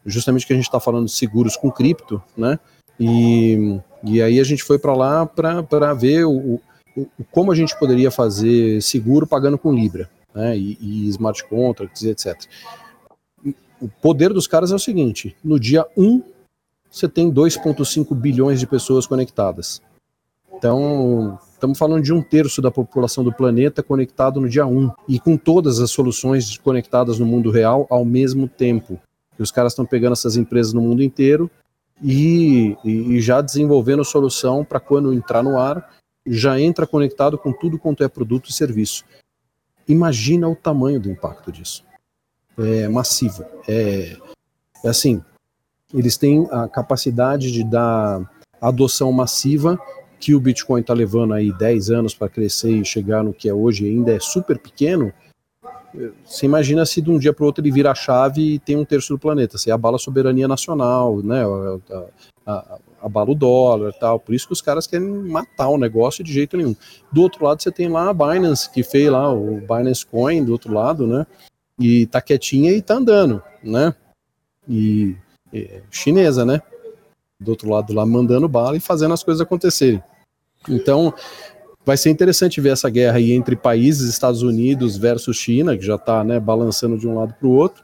justamente 0.05 0.47
que 0.47 0.53
a 0.53 0.55
gente 0.55 0.65
está 0.65 0.79
falando 0.79 1.05
de 1.05 1.11
seguros 1.11 1.57
com 1.57 1.69
cripto, 1.69 2.23
né? 2.35 2.57
E, 2.99 3.79
e 4.03 4.21
aí 4.21 4.39
a 4.39 4.43
gente 4.43 4.63
foi 4.63 4.79
para 4.79 4.95
lá 4.95 5.25
para 5.25 5.93
ver 5.93 6.25
o, 6.25 6.61
o, 6.95 7.07
como 7.31 7.51
a 7.51 7.55
gente 7.55 7.77
poderia 7.77 8.09
fazer 8.09 8.81
seguro 8.81 9.27
pagando 9.27 9.57
com 9.57 9.73
Libra, 9.73 10.09
né? 10.33 10.57
E, 10.57 10.77
e 10.79 11.09
smart 11.09 11.43
contracts, 11.47 12.03
etc. 12.03 12.41
O 13.79 13.87
poder 14.01 14.31
dos 14.33 14.47
caras 14.47 14.71
é 14.71 14.75
o 14.75 14.79
seguinte: 14.79 15.35
no 15.43 15.59
dia 15.59 15.85
1 15.95 16.32
você 16.93 17.09
tem 17.09 17.31
2,5 17.33 18.13
bilhões 18.13 18.59
de 18.59 18.67
pessoas 18.67 19.07
conectadas. 19.07 19.81
Então, 20.53 21.39
estamos 21.51 21.79
falando 21.79 22.03
de 22.03 22.13
um 22.13 22.21
terço 22.21 22.61
da 22.61 22.69
população 22.69 23.23
do 23.23 23.33
planeta 23.33 23.81
conectado 23.81 24.39
no 24.39 24.47
dia 24.47 24.67
1 24.67 24.91
e 25.09 25.19
com 25.19 25.35
todas 25.35 25.79
as 25.79 25.89
soluções 25.89 26.55
conectadas 26.59 27.17
no 27.17 27.25
mundo 27.25 27.49
real 27.49 27.87
ao 27.89 28.05
mesmo 28.05 28.47
tempo. 28.47 28.99
E 29.39 29.41
os 29.41 29.49
caras 29.49 29.73
estão 29.73 29.87
pegando 29.87 30.13
essas 30.13 30.37
empresas 30.37 30.71
no 30.71 30.81
mundo 30.81 31.01
inteiro 31.01 31.49
e, 31.99 32.77
e, 32.85 33.19
já 33.19 33.41
desenvolvendo 33.41 34.05
solução 34.05 34.63
para 34.63 34.79
quando 34.79 35.11
entrar 35.11 35.41
no 35.41 35.57
ar, 35.57 35.95
já 36.27 36.59
entra 36.59 36.85
conectado 36.85 37.39
com 37.39 37.51
tudo 37.51 37.79
quanto 37.79 38.03
é 38.03 38.07
produto 38.07 38.51
e 38.51 38.53
serviço. 38.53 39.03
Imagina 39.87 40.47
o 40.47 40.55
tamanho 40.55 40.99
do 40.99 41.09
impacto 41.09 41.51
disso. 41.51 41.83
É 42.55 42.87
massivo. 42.87 43.43
É, 43.67 44.15
é 44.83 44.89
assim, 44.89 45.23
eles 45.93 46.17
têm 46.17 46.47
a 46.51 46.67
capacidade 46.67 47.51
de 47.51 47.63
dar 47.63 48.29
adoção 48.61 49.11
massiva 49.11 49.79
que 50.19 50.33
o 50.33 50.39
Bitcoin 50.39 50.81
está 50.81 50.93
levando 50.93 51.33
aí 51.33 51.51
10 51.51 51.89
anos 51.89 52.15
para 52.15 52.29
crescer 52.29 52.71
e 52.71 52.85
chegar 52.85 53.23
no 53.23 53.33
que 53.33 53.49
é 53.49 53.53
hoje 53.53 53.85
ainda 53.85 54.13
é 54.13 54.19
super 54.19 54.57
pequeno. 54.57 55.13
Você 56.25 56.45
imagina 56.45 56.85
se 56.85 57.01
de 57.01 57.11
um 57.11 57.19
dia 57.19 57.33
para 57.33 57.43
o 57.43 57.45
outro 57.45 57.63
ele 57.63 57.71
vira 57.71 57.91
a 57.91 57.95
chave 57.95 58.53
e 58.53 58.59
tem 58.59 58.75
um 58.75 58.85
terço 58.85 59.13
do 59.13 59.19
planeta. 59.19 59.57
Você 59.57 59.69
abala 59.69 59.97
a 59.97 59.99
soberania 59.99 60.47
nacional, 60.47 61.21
né? 61.21 61.43
abala 63.01 63.31
o 63.31 63.35
dólar 63.35 63.93
tal. 63.93 64.19
Por 64.19 64.33
isso 64.33 64.47
que 64.47 64.53
os 64.53 64.61
caras 64.61 64.87
querem 64.87 65.07
matar 65.07 65.67
o 65.67 65.77
negócio 65.77 66.23
de 66.23 66.31
jeito 66.31 66.57
nenhum. 66.57 66.75
Do 67.11 67.21
outro 67.21 67.45
lado, 67.45 67.61
você 67.61 67.71
tem 67.71 67.89
lá 67.89 68.09
a 68.09 68.13
Binance, 68.13 68.69
que 68.71 68.81
fez 68.81 69.11
lá 69.11 69.31
o 69.31 69.59
Binance 69.59 70.05
Coin, 70.05 70.43
do 70.43 70.53
outro 70.53 70.73
lado, 70.73 71.05
né? 71.05 71.27
E 71.77 72.05
tá 72.07 72.21
quietinha 72.21 72.71
e 72.71 72.81
tá 72.81 72.95
andando, 72.95 73.43
né? 73.61 73.93
E 74.67 75.15
chinesa, 75.91 76.45
né? 76.45 76.61
Do 77.39 77.51
outro 77.51 77.69
lado 77.69 77.93
lá 77.93 78.05
mandando 78.05 78.47
bala 78.47 78.77
e 78.77 78.79
fazendo 78.79 79.13
as 79.13 79.23
coisas 79.23 79.41
acontecerem. 79.41 80.01
Então, 80.69 81.13
vai 81.85 81.97
ser 81.97 82.09
interessante 82.09 82.61
ver 82.61 82.69
essa 82.69 82.89
guerra 82.89 83.17
aí 83.17 83.33
entre 83.33 83.55
países, 83.55 84.09
Estados 84.09 84.41
Unidos 84.41 84.97
versus 84.97 85.37
China, 85.37 85.77
que 85.77 85.85
já 85.85 85.95
está 85.95 86.23
né, 86.23 86.39
balançando 86.39 86.97
de 86.97 87.07
um 87.07 87.17
lado 87.17 87.33
para 87.33 87.47
o 87.47 87.51
outro. 87.51 87.83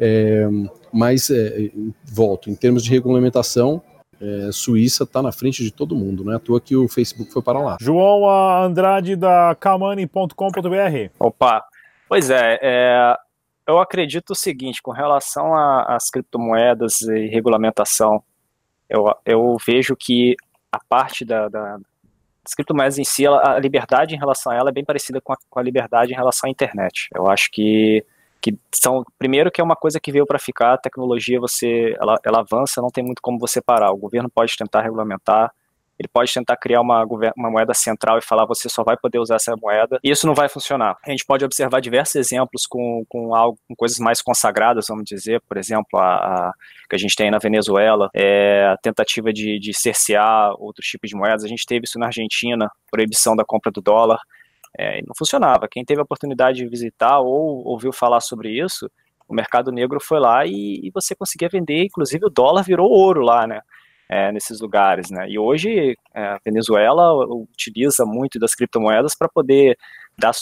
É, 0.00 0.48
mas, 0.92 1.28
é, 1.30 1.70
volto, 2.04 2.48
em 2.48 2.54
termos 2.54 2.82
de 2.82 2.90
regulamentação, 2.90 3.82
é, 4.20 4.50
Suíça 4.52 5.04
está 5.04 5.22
na 5.22 5.32
frente 5.32 5.62
de 5.62 5.70
todo 5.70 5.94
mundo, 5.94 6.24
não 6.24 6.32
é 6.32 6.36
à 6.36 6.38
toa 6.38 6.60
que 6.60 6.74
o 6.74 6.88
Facebook 6.88 7.32
foi 7.32 7.42
para 7.42 7.58
lá. 7.60 7.76
João 7.80 8.28
Andrade 8.64 9.16
da 9.16 9.56
Kamani.com.br. 9.58 11.10
Opa, 11.18 11.64
pois 12.08 12.30
é, 12.30 12.58
é, 12.62 13.16
eu 13.68 13.78
acredito 13.78 14.30
o 14.30 14.34
seguinte, 14.34 14.80
com 14.82 14.92
relação 14.92 15.54
às 15.54 16.10
criptomoedas 16.10 17.02
e 17.02 17.26
regulamentação, 17.26 18.24
eu, 18.88 19.14
eu 19.26 19.56
vejo 19.64 19.94
que 19.94 20.34
a 20.72 20.78
parte 20.88 21.24
da, 21.24 21.48
da 21.48 21.78
das 22.42 22.54
criptomoedas 22.54 22.98
em 22.98 23.04
si, 23.04 23.26
ela, 23.26 23.56
a 23.56 23.58
liberdade 23.58 24.14
em 24.14 24.18
relação 24.18 24.50
a 24.50 24.56
ela 24.56 24.70
é 24.70 24.72
bem 24.72 24.84
parecida 24.84 25.20
com 25.20 25.34
a, 25.34 25.36
com 25.50 25.58
a 25.58 25.62
liberdade 25.62 26.12
em 26.12 26.16
relação 26.16 26.48
à 26.48 26.50
internet. 26.50 27.08
Eu 27.14 27.28
acho 27.28 27.50
que 27.52 28.04
que 28.40 28.56
são 28.72 29.04
primeiro 29.18 29.50
que 29.50 29.60
é 29.60 29.64
uma 29.64 29.74
coisa 29.74 29.98
que 29.98 30.12
veio 30.12 30.24
para 30.24 30.38
ficar 30.38 30.74
a 30.74 30.78
tecnologia 30.78 31.40
você 31.40 31.96
ela, 32.00 32.20
ela 32.24 32.38
avança 32.38 32.80
não 32.80 32.88
tem 32.88 33.02
muito 33.02 33.20
como 33.20 33.36
você 33.36 33.60
parar 33.60 33.90
o 33.90 33.96
governo 33.96 34.30
pode 34.30 34.56
tentar 34.56 34.80
regulamentar 34.80 35.52
ele 35.98 36.08
pode 36.08 36.32
tentar 36.32 36.56
criar 36.56 36.80
uma, 36.80 37.04
uma 37.36 37.50
moeda 37.50 37.74
central 37.74 38.18
e 38.18 38.22
falar 38.22 38.46
você 38.46 38.68
só 38.68 38.84
vai 38.84 38.96
poder 38.96 39.18
usar 39.18 39.36
essa 39.36 39.56
moeda, 39.56 39.98
e 40.02 40.10
isso 40.10 40.26
não 40.26 40.34
vai 40.34 40.48
funcionar. 40.48 40.96
A 41.04 41.10
gente 41.10 41.24
pode 41.24 41.44
observar 41.44 41.80
diversos 41.80 42.14
exemplos 42.14 42.66
com, 42.66 43.04
com 43.08 43.34
algo, 43.34 43.58
com 43.66 43.74
coisas 43.74 43.98
mais 43.98 44.22
consagradas, 44.22 44.86
vamos 44.88 45.04
dizer, 45.04 45.40
por 45.48 45.56
exemplo, 45.56 45.98
a, 45.98 46.16
a 46.16 46.52
que 46.88 46.96
a 46.96 46.98
gente 46.98 47.14
tem 47.14 47.30
na 47.30 47.38
Venezuela, 47.38 48.08
é 48.14 48.66
a 48.66 48.76
tentativa 48.78 49.32
de, 49.32 49.58
de 49.58 49.74
cercear 49.74 50.52
outros 50.58 50.86
tipos 50.86 51.10
de 51.10 51.16
moedas. 51.16 51.44
A 51.44 51.48
gente 51.48 51.66
teve 51.66 51.84
isso 51.84 51.98
na 51.98 52.06
Argentina, 52.06 52.70
proibição 52.90 53.36
da 53.36 53.44
compra 53.44 53.70
do 53.70 53.82
dólar, 53.82 54.18
é, 54.76 55.02
não 55.02 55.14
funcionava. 55.16 55.68
Quem 55.68 55.84
teve 55.84 56.00
a 56.00 56.04
oportunidade 56.04 56.58
de 56.58 56.68
visitar 56.68 57.20
ou 57.20 57.66
ouviu 57.66 57.92
falar 57.92 58.20
sobre 58.20 58.50
isso, 58.50 58.90
o 59.28 59.34
mercado 59.34 59.70
negro 59.70 60.00
foi 60.00 60.18
lá 60.18 60.46
e, 60.46 60.80
e 60.82 60.90
você 60.94 61.14
conseguia 61.14 61.48
vender, 61.48 61.84
inclusive 61.84 62.24
o 62.24 62.30
dólar 62.30 62.62
virou 62.62 62.88
ouro 62.88 63.20
lá, 63.20 63.46
né? 63.46 63.60
É, 64.08 64.32
nesses 64.32 64.60
lugares, 64.60 65.10
né? 65.10 65.28
E 65.28 65.38
hoje 65.38 65.96
é, 66.14 66.20
a 66.20 66.38
Venezuela 66.44 67.14
utiliza 67.26 68.04
muito 68.06 68.38
das 68.38 68.54
criptomoedas 68.54 69.14
para 69.16 69.28
poder 69.28 69.76
dar 70.18 70.32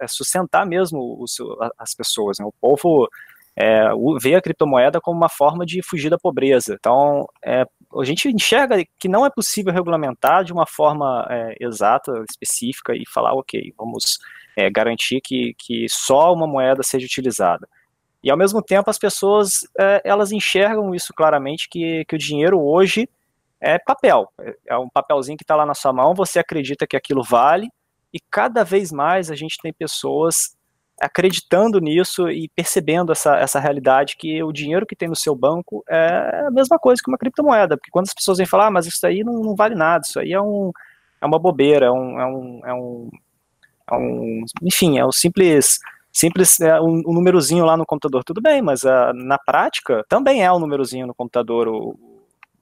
é, 0.00 0.06
sustentar 0.08 0.66
mesmo 0.66 1.16
os, 1.20 1.36
as 1.78 1.94
pessoas. 1.94 2.38
Né? 2.38 2.44
O 2.44 2.52
povo 2.60 3.08
é, 3.56 3.88
vê 4.20 4.34
a 4.34 4.42
criptomoeda 4.42 5.00
como 5.00 5.16
uma 5.16 5.28
forma 5.28 5.64
de 5.64 5.80
fugir 5.82 6.10
da 6.10 6.18
pobreza. 6.18 6.74
Então, 6.78 7.26
é, 7.44 7.64
a 7.94 8.04
gente 8.04 8.28
enxerga 8.28 8.82
que 8.98 9.08
não 9.08 9.24
é 9.24 9.30
possível 9.30 9.72
regulamentar 9.72 10.44
de 10.44 10.52
uma 10.52 10.66
forma 10.66 11.26
é, 11.30 11.54
exata, 11.60 12.12
específica 12.28 12.94
e 12.94 13.04
falar, 13.12 13.34
ok, 13.34 13.72
vamos 13.76 14.18
é, 14.56 14.70
garantir 14.70 15.20
que, 15.22 15.54
que 15.58 15.86
só 15.88 16.32
uma 16.32 16.46
moeda 16.46 16.82
seja 16.82 17.06
utilizada. 17.06 17.68
E 18.22 18.30
ao 18.30 18.36
mesmo 18.36 18.62
tempo 18.62 18.88
as 18.88 18.98
pessoas 18.98 19.66
é, 19.78 20.00
elas 20.04 20.32
enxergam 20.32 20.94
isso 20.94 21.12
claramente 21.12 21.68
que, 21.68 22.04
que 22.06 22.14
o 22.14 22.18
dinheiro 22.18 22.60
hoje 22.60 23.08
é 23.60 23.78
papel, 23.78 24.28
é 24.66 24.76
um 24.76 24.88
papelzinho 24.88 25.36
que 25.36 25.44
está 25.44 25.54
lá 25.54 25.64
na 25.64 25.74
sua 25.74 25.92
mão, 25.92 26.14
você 26.14 26.40
acredita 26.40 26.86
que 26.86 26.96
aquilo 26.96 27.22
vale 27.22 27.68
e 28.12 28.18
cada 28.30 28.64
vez 28.64 28.90
mais 28.90 29.30
a 29.30 29.36
gente 29.36 29.56
tem 29.62 29.72
pessoas 29.72 30.56
acreditando 31.00 31.80
nisso 31.80 32.28
e 32.28 32.48
percebendo 32.54 33.10
essa, 33.10 33.36
essa 33.36 33.58
realidade 33.58 34.16
que 34.16 34.42
o 34.42 34.52
dinheiro 34.52 34.86
que 34.86 34.94
tem 34.94 35.08
no 35.08 35.16
seu 35.16 35.34
banco 35.34 35.82
é 35.88 36.44
a 36.46 36.50
mesma 36.50 36.78
coisa 36.78 37.00
que 37.02 37.10
uma 37.10 37.18
criptomoeda, 37.18 37.76
porque 37.76 37.90
quando 37.90 38.06
as 38.06 38.14
pessoas 38.14 38.38
vêm 38.38 38.46
falar, 38.46 38.66
ah, 38.66 38.70
mas 38.70 38.86
isso 38.86 39.04
aí 39.06 39.24
não, 39.24 39.34
não, 39.34 39.56
vale 39.56 39.74
nada, 39.74 40.04
isso 40.06 40.20
aí 40.20 40.32
é, 40.32 40.40
um, 40.40 40.70
é 41.20 41.26
uma 41.26 41.38
bobeira, 41.38 41.86
é 41.86 41.90
um, 41.90 42.20
é 42.20 42.26
um, 42.26 42.60
é 42.66 42.74
um, 42.74 43.10
é 43.90 43.94
um 43.96 44.44
enfim, 44.62 44.98
é 44.98 45.04
um 45.04 45.12
simples 45.12 45.78
simples 46.12 46.60
é 46.60 46.80
um, 46.80 47.02
um 47.06 47.12
númerozinho 47.12 47.64
lá 47.64 47.76
no 47.76 47.86
computador, 47.86 48.22
tudo 48.24 48.40
bem, 48.40 48.60
mas 48.60 48.84
uh, 48.84 49.12
na 49.14 49.38
prática 49.38 50.04
também 50.08 50.44
é 50.44 50.52
um 50.52 50.58
númerozinho 50.58 51.06
no 51.06 51.14
computador 51.14 51.68
o, 51.68 51.96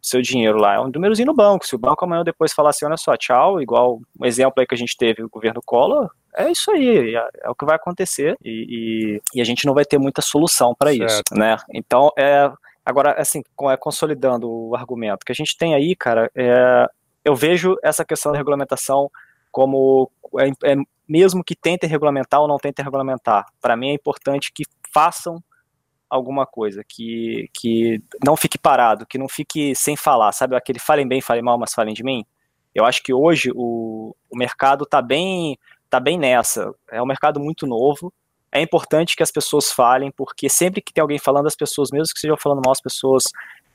seu 0.02 0.22
dinheiro 0.22 0.58
lá, 0.58 0.74
é 0.74 0.80
um 0.80 0.88
númerozinho 0.88 1.26
no 1.26 1.34
banco. 1.34 1.66
Se 1.66 1.74
o 1.74 1.78
banco 1.78 2.04
amanhã 2.04 2.22
depois 2.24 2.52
falar 2.52 2.70
assim, 2.70 2.86
olha 2.86 2.96
só, 2.96 3.16
tchau, 3.16 3.60
igual 3.60 4.00
um 4.18 4.24
exemplo 4.24 4.54
aí 4.58 4.66
que 4.66 4.74
a 4.74 4.78
gente 4.78 4.96
teve, 4.96 5.22
o 5.22 5.28
governo 5.28 5.60
Collor, 5.64 6.10
é 6.34 6.50
isso 6.50 6.70
aí, 6.70 7.14
é, 7.14 7.28
é 7.42 7.50
o 7.50 7.54
que 7.54 7.66
vai 7.66 7.76
acontecer 7.76 8.36
e, 8.42 9.20
e, 9.34 9.38
e, 9.38 9.40
a 9.40 9.44
gente 9.44 9.66
não 9.66 9.74
vai 9.74 9.84
ter 9.84 9.98
muita 9.98 10.22
solução 10.22 10.74
para 10.78 10.92
isso, 10.92 11.22
né? 11.32 11.56
Então, 11.74 12.10
é, 12.16 12.50
agora, 12.84 13.20
assim, 13.20 13.42
é, 13.62 13.76
consolidando 13.76 14.48
o 14.48 14.76
argumento 14.76 15.24
que 15.24 15.32
a 15.32 15.34
gente 15.34 15.56
tem 15.58 15.74
aí, 15.74 15.94
cara, 15.96 16.30
é, 16.34 16.86
eu 17.24 17.34
vejo 17.34 17.76
essa 17.82 18.04
questão 18.04 18.32
da 18.32 18.38
regulamentação 18.38 19.10
como 19.50 20.10
é, 20.38 20.72
é, 20.72 20.76
mesmo 21.10 21.42
que 21.42 21.56
tentem 21.56 21.90
regulamentar 21.90 22.40
ou 22.40 22.46
não 22.46 22.56
tentem 22.56 22.84
regulamentar, 22.84 23.44
para 23.60 23.76
mim 23.76 23.88
é 23.88 23.94
importante 23.94 24.52
que 24.54 24.62
façam 24.94 25.42
alguma 26.08 26.46
coisa, 26.46 26.84
que, 26.88 27.50
que 27.52 28.00
não 28.24 28.36
fique 28.36 28.56
parado, 28.56 29.04
que 29.04 29.18
não 29.18 29.28
fique 29.28 29.74
sem 29.74 29.96
falar, 29.96 30.30
sabe? 30.30 30.54
Aquele 30.54 30.78
falem 30.78 31.08
bem, 31.08 31.20
falem 31.20 31.42
mal, 31.42 31.58
mas 31.58 31.74
falem 31.74 31.92
de 31.92 32.04
mim. 32.04 32.24
Eu 32.72 32.84
acho 32.84 33.02
que 33.02 33.12
hoje 33.12 33.50
o, 33.56 34.14
o 34.30 34.38
mercado 34.38 34.84
está 34.84 35.02
bem, 35.02 35.58
tá 35.88 35.98
bem 35.98 36.16
nessa. 36.16 36.72
É 36.88 37.02
um 37.02 37.06
mercado 37.06 37.40
muito 37.40 37.66
novo. 37.66 38.12
É 38.52 38.60
importante 38.60 39.16
que 39.16 39.22
as 39.24 39.32
pessoas 39.32 39.72
falem, 39.72 40.12
porque 40.12 40.48
sempre 40.48 40.80
que 40.80 40.92
tem 40.92 41.02
alguém 41.02 41.18
falando, 41.18 41.48
as 41.48 41.56
pessoas, 41.56 41.90
mesmo 41.90 42.12
que 42.12 42.18
estejam 42.18 42.36
falando 42.36 42.62
mal, 42.64 42.70
as 42.70 42.80
pessoas 42.80 43.24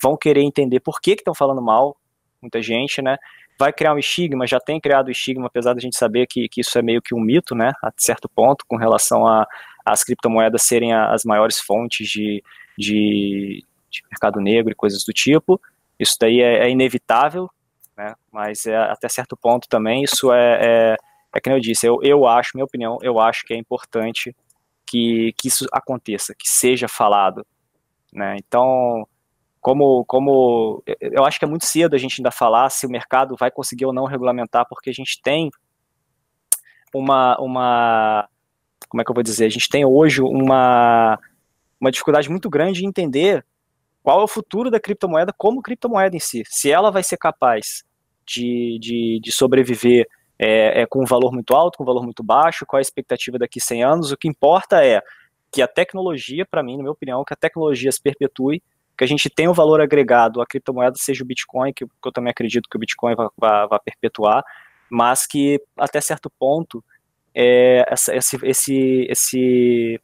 vão 0.02 0.16
querer 0.16 0.42
entender 0.42 0.80
por 0.80 1.02
que 1.02 1.12
estão 1.12 1.36
falando 1.36 1.62
mal, 1.62 1.98
muita 2.42 2.62
gente, 2.62 3.02
né? 3.02 3.18
Vai 3.58 3.72
criar 3.72 3.94
um 3.94 3.98
estigma, 3.98 4.46
já 4.46 4.60
tem 4.60 4.80
criado 4.80 5.10
estigma, 5.10 5.48
apesar 5.48 5.74
da 5.74 5.80
gente 5.80 5.98
saber 5.98 6.28
que, 6.28 6.48
que 6.50 6.62
isso 6.62 6.78
é 6.78 6.82
meio 6.82 7.02
que 7.02 7.16
um 7.16 7.20
mito, 7.20 7.56
né, 7.56 7.72
a 7.82 7.92
certo 7.98 8.30
ponto, 8.30 8.66
com 8.68 8.76
relação 8.76 9.26
a 9.28 9.48
as 9.86 10.04
criptomoedas 10.04 10.64
serem 10.64 10.94
as 10.94 11.24
maiores 11.24 11.60
fontes 11.60 12.10
de, 12.10 12.44
de, 12.76 13.64
de 13.88 14.02
mercado 14.10 14.42
negro 14.42 14.72
e 14.72 14.76
coisas 14.76 15.04
do 15.06 15.14
tipo. 15.14 15.62
Isso 16.00 16.16
daí 16.20 16.42
é, 16.42 16.66
é 16.66 16.70
inevitável, 16.72 17.48
né, 17.96 18.16
mas 18.32 18.66
é, 18.66 18.76
até 18.76 19.08
certo 19.08 19.38
ponto 19.38 19.68
também 19.70 20.04
isso 20.04 20.34
é, 20.34 20.60
é, 20.60 20.96
é 21.36 21.40
que 21.40 21.50
eu 21.50 21.60
disse, 21.60 21.86
eu, 21.86 22.00
eu 22.02 22.28
acho, 22.28 22.52
minha 22.56 22.66
opinião, 22.66 22.98
eu 23.02 23.20
acho 23.20 23.46
que 23.46 23.54
é 23.54 23.58
importante 23.58 24.36
que, 24.88 25.34
que 25.38 25.48
isso 25.48 25.66
aconteça, 25.72 26.34
que 26.34 26.50
seja 26.50 26.88
falado, 26.88 27.46
né, 28.12 28.36
então 28.38 29.08
como, 29.66 30.06
como 30.06 30.84
eu 31.02 31.26
acho 31.26 31.40
que 31.40 31.46
é 31.46 31.48
muito 31.48 31.66
cedo 31.66 31.96
a 31.96 31.98
gente 31.98 32.22
ainda 32.22 32.30
falar 32.30 32.70
se 32.70 32.86
o 32.86 32.90
mercado 32.90 33.36
vai 33.36 33.50
conseguir 33.50 33.88
ou 33.88 33.92
não 33.92 34.06
regulamentar, 34.06 34.64
porque 34.70 34.92
a 34.92 34.94
gente 34.94 35.20
tem 35.24 35.50
uma, 36.94 37.36
uma 37.40 38.30
como 38.88 39.02
é 39.02 39.04
que 39.04 39.10
eu 39.10 39.16
vou 39.16 39.24
dizer, 39.24 39.48
a 39.48 39.50
gente 39.50 39.68
tem 39.68 39.84
hoje 39.84 40.22
uma, 40.22 41.18
uma 41.82 41.90
dificuldade 41.90 42.30
muito 42.30 42.48
grande 42.48 42.82
de 42.82 42.86
entender 42.86 43.44
qual 44.04 44.22
é 44.22 44.24
o 44.24 44.28
futuro 44.28 44.70
da 44.70 44.80
criptomoeda 44.80 45.34
como 45.36 45.64
criptomoeda 45.64 46.16
em 46.16 46.20
si, 46.20 46.44
se 46.46 46.70
ela 46.70 46.92
vai 46.92 47.02
ser 47.02 47.18
capaz 47.18 47.84
de, 48.24 48.78
de, 48.80 49.20
de 49.20 49.32
sobreviver 49.32 50.08
é, 50.38 50.82
é, 50.82 50.86
com 50.86 51.02
um 51.02 51.08
valor 51.08 51.34
muito 51.34 51.56
alto, 51.56 51.80
com 51.80 51.84
um 51.84 51.88
valor 51.88 52.04
muito 52.04 52.24
baixo, 52.24 52.68
qual 52.68 52.78
é 52.78 52.82
a 52.82 52.84
expectativa 52.84 53.40
daqui 53.40 53.58
a 53.58 53.66
100 53.66 53.84
anos, 53.84 54.12
o 54.12 54.18
que 54.18 54.28
importa 54.28 54.86
é 54.86 55.02
que 55.52 55.60
a 55.60 55.68
tecnologia, 55.68 56.46
para 56.46 56.62
mim, 56.62 56.78
na 56.78 56.84
minha 56.84 56.92
opinião, 56.92 57.26
que 57.26 57.34
a 57.34 57.38
tecnologia 57.38 57.92
se 57.92 58.00
perpetue, 58.00 58.62
que 58.98 59.04
a 59.04 59.08
gente 59.08 59.30
tenha 59.30 59.50
um 59.50 59.54
valor 59.54 59.82
agregado, 59.82 60.42
a 60.42 60.46
criptomoeda 60.46 60.96
seja 60.98 61.24
o 61.24 61.28
Bitcoin, 61.28 61.74
que, 61.74 61.86
que 61.86 62.08
eu 62.08 62.12
também 62.12 62.32
acredito 62.32 62.70
que 62.70 62.78
o 62.78 62.80
Bitcoin 62.80 63.16
vai, 63.16 63.28
vai, 63.38 63.68
vai 63.68 63.80
perpetuar, 63.80 64.44
mas 64.90 65.26
que 65.26 65.62
até 65.78 66.00
certo 66.00 66.30
ponto 66.30 66.84
é, 67.34 67.86
essa, 67.88 68.16
esse, 68.16 68.38
esse, 68.44 69.08
esse 69.10 70.02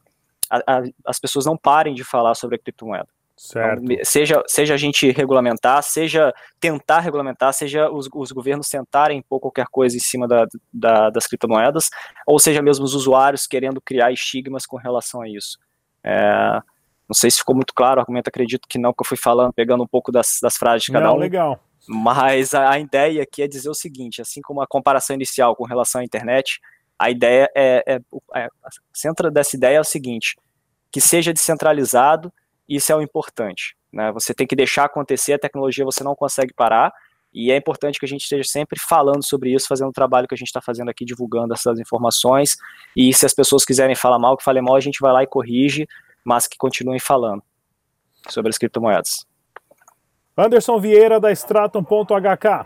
a, 0.50 0.58
a, 0.58 0.84
as 1.06 1.20
pessoas 1.20 1.46
não 1.46 1.56
parem 1.56 1.94
de 1.94 2.04
falar 2.04 2.36
sobre 2.36 2.58
a 2.58 2.60
criptomoeda. 2.60 3.08
Certo. 3.38 3.84
Então, 3.84 4.06
seja, 4.06 4.44
seja 4.46 4.74
a 4.76 4.78
gente 4.78 5.10
regulamentar, 5.10 5.82
seja 5.82 6.32
tentar 6.60 7.00
regulamentar, 7.00 7.52
seja 7.54 7.90
os, 7.90 8.08
os 8.14 8.32
governos 8.32 8.70
tentarem 8.70 9.18
impor 9.18 9.40
qualquer 9.40 9.66
coisa 9.72 9.98
em 9.98 10.00
cima 10.00 10.28
da, 10.28 10.46
da, 10.72 11.10
das 11.10 11.26
criptomoedas, 11.26 11.90
ou 12.28 12.38
seja 12.38 12.62
mesmo 12.62 12.86
os 12.86 12.94
usuários 12.94 13.48
querendo 13.48 13.82
criar 13.82 14.12
estigmas 14.12 14.68
com 14.68 14.78
relação 14.78 15.22
a 15.22 15.28
isso. 15.28 15.58
É, 16.04 16.62
não 17.12 17.13
sei 17.13 17.30
se 17.30 17.39
ficou 17.39 17.53
muito 17.53 17.74
claro 17.74 17.98
o 17.98 18.00
argumento, 18.00 18.30
acredito 18.30 18.65
que 18.70 18.80
não, 18.80 18.94
que 18.94 19.01
eu 19.01 19.06
fui 19.06 19.18
falando, 19.18 19.51
pegando 19.51 19.84
um 19.84 19.88
pouco 19.88 20.13
das, 20.13 20.39
das 20.41 20.56
frases 20.56 20.84
de 20.84 20.94
cada 20.94 21.08
não, 21.08 21.15
um. 21.15 21.20
legal. 21.20 21.60
Mas 21.86 22.53
a, 22.53 22.70
a, 22.70 22.80
ideia 22.80 23.22
aqui 23.22 23.44
é 23.44 23.48
dizer 23.50 23.70
o 23.70 23.74
seguinte: 23.74 24.22
assim 24.22 24.39
como 24.41 24.62
a 24.62 24.68
comparação 24.68 25.13
inicial 25.13 25.53
com 25.53 25.65
relação 25.65 26.00
à 26.00 26.06
internet, 26.06 26.62
a 26.98 27.12
ideia 27.12 27.51
é, 27.53 27.84
é, 27.86 28.01
é 28.36 28.48
o 28.53 28.72
centro 28.94 29.30
dessa 29.30 29.58
ideia 29.58 29.75
é 29.75 29.82
o 29.82 29.84
seguinte: 29.84 30.38
que 30.89 31.01
seja 31.01 31.34
descentralizado, 31.34 32.32
isso 32.70 32.94
é 32.94 32.96
o 32.96 33.01
importante. 33.01 33.75
Né? 33.91 34.10
Você 34.13 34.34
tem 34.34 34.48
que 34.48 34.56
deixar 34.56 34.86
acontecer, 34.86 35.34
a 35.34 35.39
tecnologia 35.39 35.84
você 35.84 36.06
não 36.06 36.15
consegue 36.15 36.53
parar, 36.53 36.94
e 37.34 37.51
é 37.51 37.58
importante 37.58 38.00
que 38.00 38.06
a 38.06 38.08
gente 38.08 38.22
esteja 38.22 38.48
sempre 38.48 38.80
falando 38.80 39.25
sobre 39.25 39.53
isso, 39.53 39.68
fazendo 39.68 39.89
o 39.89 39.94
trabalho 39.94 40.30
que 40.30 40.34
a 40.34 40.38
gente 40.38 40.48
está 40.48 40.62
fazendo 40.62 40.88
aqui, 40.88 41.03
divulgando 41.03 41.53
essas 41.53 41.77
informações. 41.77 42.56
E 42.96 43.13
se 43.13 43.25
as 43.25 43.34
pessoas 43.34 43.65
quiserem 43.65 43.96
falar 43.96 44.18
mal, 44.18 44.38
que 44.38 44.46
falem 44.46 44.63
mal, 44.63 44.77
a 44.77 44.80
gente 44.82 45.00
vai 45.01 45.12
lá 45.12 45.24
e 45.24 45.27
corrige 45.27 45.86
mas 46.25 46.48
que 46.48 46.58
continuem 46.58 47.00
falando 47.00 47.44
sobre 48.30 48.50
as 48.50 48.58
criptomoedas. 48.58 49.25
Anderson 50.38 50.80
Vieira 50.80 51.20
da 51.20 51.32
Stratum.hk. 51.32 52.66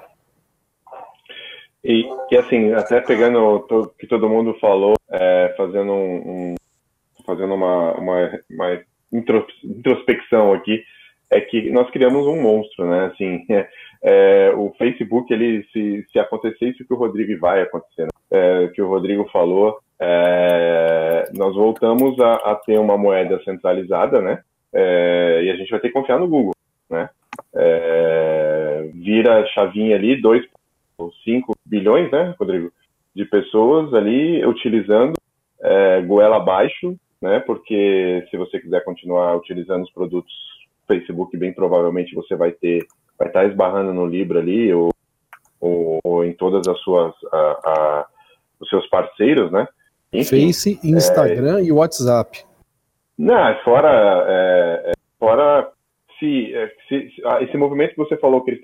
E, 1.84 2.04
e 2.32 2.38
assim, 2.38 2.74
até 2.74 3.00
pegando 3.00 3.40
o 3.40 3.88
que 3.90 4.08
todo 4.08 4.30
mundo 4.30 4.58
falou, 4.60 4.96
é, 5.12 5.54
fazendo 5.56 5.92
um, 5.92 6.16
um, 6.52 6.56
fazendo 7.26 7.54
uma, 7.54 7.94
uma, 7.94 8.40
uma, 8.50 8.82
introspecção 9.14 10.52
aqui, 10.52 10.84
é 11.30 11.40
que 11.40 11.70
nós 11.70 11.90
criamos 11.92 12.26
um 12.26 12.42
monstro, 12.42 12.90
né? 12.90 13.06
Assim, 13.06 13.46
é, 13.52 13.70
é, 14.04 14.54
o 14.56 14.74
Facebook, 14.78 15.32
ele 15.32 15.64
se, 15.72 16.06
se 16.12 16.18
acontecer 16.18 16.70
isso 16.70 16.86
que 16.86 16.94
o 16.94 16.98
Rodrigo 16.98 17.40
vai 17.40 17.62
acontecer, 17.62 18.04
né? 18.04 18.10
É, 18.36 18.68
que 18.70 18.82
o 18.82 18.90
Rodrigo 18.90 19.28
falou, 19.32 19.80
é, 20.00 21.30
nós 21.34 21.56
voltamos 21.56 22.20
a, 22.20 22.34
a, 22.36 22.56
ter 22.56 22.78
uma 22.80 22.98
moeda 22.98 23.42
centralizada, 23.44 24.22
né? 24.22 24.42
É, 24.74 25.42
e 25.44 25.52
a 25.52 25.56
gente 25.56 25.70
vai 25.70 25.80
ter 25.80 25.88
que 25.88 25.94
confiar 25.94 26.20
no 26.20 26.28
Google, 26.28 26.54
né? 26.90 27.10
É, 27.56 28.90
vira 28.94 29.40
a 29.40 29.46
chavinha 29.48 29.96
ali, 29.96 30.22
2,5 30.22 31.56
bilhões, 31.66 32.12
né, 32.12 32.36
Rodrigo? 32.38 32.72
De 33.16 33.24
pessoas 33.26 33.94
ali 33.94 34.46
utilizando 34.46 35.14
é, 35.62 36.02
goela 36.02 36.38
abaixo, 36.38 36.96
né? 37.22 37.40
Porque 37.40 38.28
se 38.30 38.38
você 38.38 38.60
quiser 38.60 38.84
continuar 38.84 39.38
utilizando 39.38 39.84
os 39.84 39.92
produtos 39.92 40.34
Facebook, 40.88 41.36
bem 41.38 41.54
provavelmente 41.54 42.14
você 42.14 42.36
vai 42.36 42.52
ter, 42.52 42.86
vai 43.18 43.30
estar 43.30 43.46
esbarrando 43.46 43.94
no 43.94 44.06
Libra 44.06 44.40
ali, 44.40 44.74
ou, 44.74 44.92
ou, 45.60 46.00
ou 46.04 46.26
em 46.26 46.34
todas 46.34 46.68
as 46.68 46.78
suas, 46.82 47.14
a, 47.32 47.38
a, 47.38 48.08
os 48.60 48.70
seus 48.70 48.88
parceiros, 48.88 49.52
né? 49.52 49.68
Enfim, 50.12 50.48
Face, 50.48 50.80
Instagram 50.84 51.60
é... 51.60 51.64
e 51.64 51.72
WhatsApp. 51.72 52.44
Não, 53.18 53.64
fora, 53.64 54.26
é, 54.28 54.92
é 54.92 54.94
fora 55.20 55.72
se, 56.20 56.54
é, 56.54 56.72
se, 56.88 57.10
se, 57.12 57.22
ah, 57.26 57.42
esse 57.42 57.58
movimento 57.58 57.92
que 57.92 57.98
você 57.98 58.18
falou 58.18 58.44
que 58.44 58.62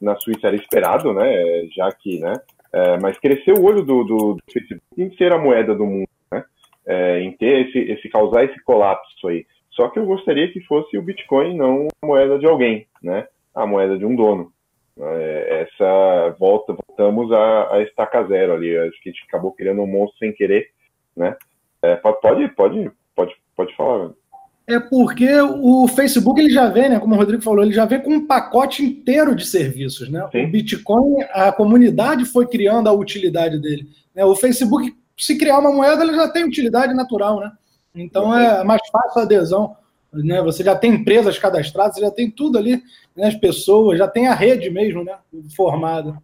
na 0.00 0.16
Suíça 0.16 0.46
era 0.48 0.56
esperado, 0.56 1.12
né? 1.12 1.66
Já 1.74 1.90
que, 1.92 2.20
né? 2.20 2.34
É, 2.72 2.98
mas 3.00 3.18
cresceu 3.18 3.56
o 3.56 3.64
olho 3.64 3.82
do, 3.82 4.04
do, 4.04 4.16
do, 4.34 4.42
Facebook 4.52 4.82
em 4.96 5.10
ser 5.16 5.32
a 5.32 5.38
moeda 5.38 5.74
do 5.74 5.86
mundo, 5.86 6.08
né? 6.30 6.44
É, 6.86 7.20
em 7.20 7.32
ter 7.32 7.66
esse, 7.66 7.78
esse 7.78 8.08
causar 8.08 8.44
esse 8.44 8.62
colapso 8.62 9.28
aí. 9.28 9.46
Só 9.70 9.88
que 9.88 9.98
eu 9.98 10.06
gostaria 10.06 10.52
que 10.52 10.60
fosse 10.62 10.98
o 10.98 11.02
Bitcoin 11.02 11.56
não 11.56 11.88
a 12.02 12.06
moeda 12.06 12.38
de 12.38 12.46
alguém, 12.46 12.86
né? 13.02 13.26
A 13.54 13.66
moeda 13.66 13.96
de 13.96 14.04
um 14.04 14.14
dono. 14.14 14.52
É, 15.00 15.62
essa 15.62 16.36
volta, 16.38 16.74
voltamos 16.74 17.30
a, 17.32 17.74
a 17.74 17.82
estaca 17.82 18.26
zero 18.26 18.54
ali. 18.54 18.76
Acho 18.76 19.00
que 19.00 19.10
a 19.10 19.12
gente 19.12 19.24
acabou 19.28 19.52
criando 19.52 19.82
um 19.82 19.86
monstro 19.86 20.18
sem 20.18 20.32
querer, 20.32 20.68
né? 21.16 21.36
É, 21.82 21.96
pode, 21.96 22.48
pode, 22.54 22.90
pode, 23.14 23.34
pode 23.56 23.76
falar. 23.76 24.10
É 24.66 24.78
porque 24.78 25.28
o 25.40 25.88
Facebook 25.88 26.38
ele 26.38 26.50
já 26.50 26.68
vem, 26.68 26.90
né? 26.90 27.00
Como 27.00 27.14
o 27.14 27.16
Rodrigo 27.16 27.42
falou, 27.42 27.62
ele 27.64 27.72
já 27.72 27.86
vem 27.86 28.02
com 28.02 28.10
um 28.10 28.26
pacote 28.26 28.84
inteiro 28.84 29.34
de 29.34 29.46
serviços, 29.46 30.10
né? 30.10 30.28
Sim. 30.30 30.44
O 30.44 30.48
Bitcoin, 30.48 31.22
a 31.32 31.50
comunidade 31.52 32.26
foi 32.26 32.46
criando 32.46 32.88
a 32.88 32.92
utilidade 32.92 33.58
dele. 33.58 33.88
Né? 34.14 34.24
O 34.24 34.36
Facebook, 34.36 34.94
se 35.16 35.38
criar 35.38 35.58
uma 35.60 35.72
moeda, 35.72 36.02
ele 36.02 36.14
já 36.14 36.28
tem 36.28 36.44
utilidade 36.44 36.92
natural, 36.92 37.40
né? 37.40 37.52
Então 37.94 38.36
é 38.36 38.62
mais 38.62 38.82
fácil 38.90 39.20
a 39.20 39.24
adesão 39.24 39.76
né? 40.12 40.40
Você 40.42 40.64
já 40.64 40.76
tem 40.76 40.92
empresas 40.92 41.38
cadastradas, 41.38 41.98
já 41.98 42.10
tem 42.10 42.30
tudo 42.30 42.58
ali, 42.58 42.82
né? 43.16 43.26
as 43.26 43.34
pessoas, 43.34 43.98
já 43.98 44.08
tem 44.08 44.26
a 44.26 44.34
rede 44.34 44.70
mesmo, 44.70 45.04
né? 45.04 45.16
Formada. 45.54 46.16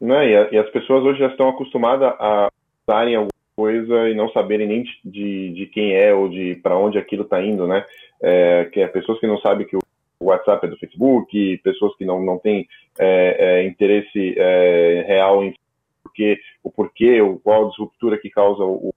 Né? 0.00 0.30
E, 0.30 0.36
a, 0.36 0.50
e 0.52 0.58
as 0.58 0.70
pessoas 0.70 1.04
hoje 1.04 1.18
já 1.20 1.28
estão 1.28 1.48
acostumadas 1.48 2.14
a 2.18 2.48
usarem 2.86 3.16
alguma 3.16 3.30
coisa 3.56 4.08
e 4.08 4.14
não 4.14 4.30
saberem 4.30 4.66
nem 4.66 4.84
de, 5.04 5.50
de 5.50 5.66
quem 5.66 5.94
é 5.94 6.12
ou 6.12 6.28
de 6.28 6.56
para 6.56 6.76
onde 6.76 6.98
aquilo 6.98 7.22
está 7.22 7.42
indo, 7.42 7.66
né? 7.66 7.84
É, 8.22 8.64
que 8.66 8.80
é 8.80 8.86
pessoas 8.86 9.18
que 9.20 9.26
não 9.26 9.38
sabem 9.38 9.66
que 9.66 9.76
o 9.76 9.80
WhatsApp 10.20 10.66
é 10.66 10.70
do 10.70 10.78
Facebook, 10.78 11.58
pessoas 11.58 11.94
que 11.96 12.04
não, 12.04 12.22
não 12.22 12.38
têm 12.38 12.66
é, 12.98 13.36
é, 13.38 13.66
interesse 13.66 14.34
é, 14.36 15.04
real 15.06 15.44
em 15.44 15.54
porque, 16.02 16.38
o 16.62 16.70
porquê, 16.70 17.20
o 17.20 17.40
qual 17.40 17.66
a 17.66 17.68
disruptura 17.70 18.18
que 18.18 18.30
causa 18.30 18.62
o, 18.62 18.94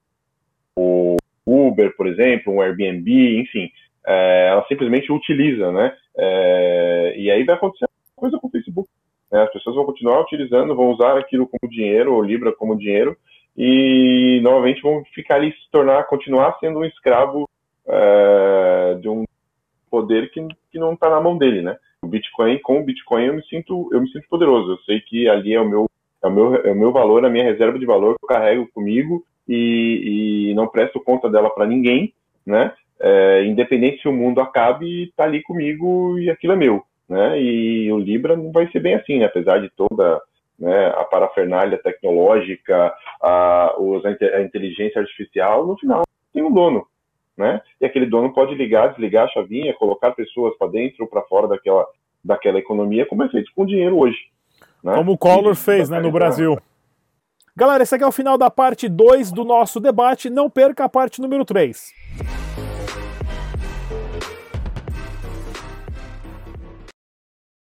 o 0.76 1.18
Uber, 1.48 1.96
por 1.96 2.06
exemplo, 2.06 2.54
um 2.54 2.62
Airbnb, 2.62 3.40
enfim 3.40 3.72
é, 4.08 4.48
ela 4.52 4.66
simplesmente 4.68 5.12
utiliza, 5.12 5.70
né? 5.72 5.94
É, 6.18 7.14
e 7.18 7.30
aí 7.30 7.44
vai 7.44 7.56
acontecer 7.56 7.86
uma 7.86 8.22
coisa 8.22 8.40
com 8.40 8.48
o 8.48 8.52
Facebook. 8.52 8.90
Né? 9.30 9.44
As 9.44 9.52
pessoas 9.52 9.76
vão 9.76 9.86
continuar 9.86 10.22
utilizando, 10.22 10.76
vão 10.76 10.92
usar 10.92 11.18
aquilo 11.18 11.46
como 11.48 11.70
dinheiro, 11.70 12.14
ou 12.14 12.24
Libra 12.24 12.54
como 12.54 12.78
dinheiro, 12.78 13.18
e 13.58 14.40
novamente 14.42 14.82
vão 14.82 15.04
ficar 15.14 15.36
ali, 15.36 15.52
se 15.52 15.70
tornar, 15.70 16.06
continuar 16.06 16.58
sendo 16.60 16.80
um 16.80 16.86
escravo 16.86 17.50
é, 17.86 18.98
de 19.02 19.10
um 19.10 19.26
poder 19.92 20.32
que, 20.32 20.48
que 20.72 20.80
não 20.80 20.94
está 20.94 21.10
na 21.10 21.20
mão 21.20 21.38
dele, 21.38 21.62
né? 21.62 21.78
O 22.02 22.08
Bitcoin, 22.08 22.60
com 22.60 22.80
o 22.80 22.84
Bitcoin 22.84 23.26
eu 23.26 23.34
me 23.34 23.44
sinto, 23.44 23.90
eu 23.92 24.00
me 24.00 24.10
sinto 24.10 24.28
poderoso. 24.30 24.72
Eu 24.72 24.78
sei 24.80 25.02
que 25.02 25.28
ali 25.28 25.54
é 25.54 25.60
o 25.60 25.68
meu, 25.68 25.90
é 26.24 26.28
o 26.28 26.32
meu, 26.32 26.56
é 26.56 26.72
o 26.72 26.76
meu 26.76 26.92
valor, 26.94 27.26
a 27.26 27.30
minha 27.30 27.44
reserva 27.44 27.78
de 27.78 27.86
valor 27.86 28.16
que 28.16 28.24
eu 28.24 28.30
carrego 28.30 28.70
comigo 28.74 29.26
e, 29.48 30.52
e 30.52 30.54
não 30.54 30.68
presto 30.68 31.02
conta 31.02 31.30
dela 31.30 31.50
para 31.50 31.66
ninguém, 31.66 32.14
né? 32.46 32.74
É, 33.00 33.46
independente 33.46 34.02
se 34.02 34.08
o 34.08 34.14
mundo 34.14 34.42
acabe, 34.42 35.04
está 35.04 35.24
ali 35.24 35.42
comigo 35.44 36.18
e 36.20 36.30
aquilo 36.30 36.54
é 36.54 36.56
meu. 36.56 36.84
Né? 37.08 37.42
E 37.42 37.92
o 37.92 37.98
Libra 37.98 38.36
não 38.36 38.52
vai 38.52 38.70
ser 38.72 38.80
bem 38.80 38.96
assim, 38.96 39.20
né? 39.20 39.26
apesar 39.26 39.60
de 39.60 39.70
toda 39.70 40.22
né, 40.60 40.88
a 40.88 41.04
parafernália 41.04 41.78
tecnológica, 41.78 42.94
a, 43.22 43.76
a 43.78 44.42
inteligência 44.42 45.00
artificial, 45.00 45.66
no 45.66 45.78
final 45.78 46.04
tem 46.34 46.44
um 46.44 46.52
dono. 46.52 46.86
Né? 47.38 47.62
E 47.80 47.86
aquele 47.86 48.08
dono 48.08 48.34
pode 48.34 48.56
ligar, 48.56 48.90
desligar 48.90 49.26
a 49.26 49.30
chavinha, 49.30 49.74
colocar 49.76 50.12
pessoas 50.12 50.58
para 50.58 50.72
dentro 50.72 51.04
ou 51.04 51.08
para 51.08 51.22
fora 51.24 51.48
daquela, 51.48 51.86
daquela 52.24 52.58
economia, 52.58 53.06
como 53.06 53.24
é 53.24 53.30
feito 53.30 53.52
com 53.56 53.66
dinheiro 53.66 53.98
hoje. 53.98 54.18
Né? 54.84 54.96
Como 54.96 55.12
o 55.12 55.18
Collor 55.18 55.56
fez 55.56 55.90
né, 55.90 56.00
no 56.00 56.12
Brasil. 56.12 56.58
Galera, 57.56 57.84
esse 57.84 57.96
aqui 57.96 58.04
é 58.04 58.08
o 58.08 58.12
final 58.12 58.38
da 58.38 58.52
parte 58.52 58.88
2 58.88 59.32
do 59.32 59.44
nosso 59.44 59.80
debate. 59.80 60.30
Não 60.30 60.50
perca 60.50 60.86
a 60.86 60.90
parte 60.90 61.22
número 61.22 61.46
3. 61.46 62.47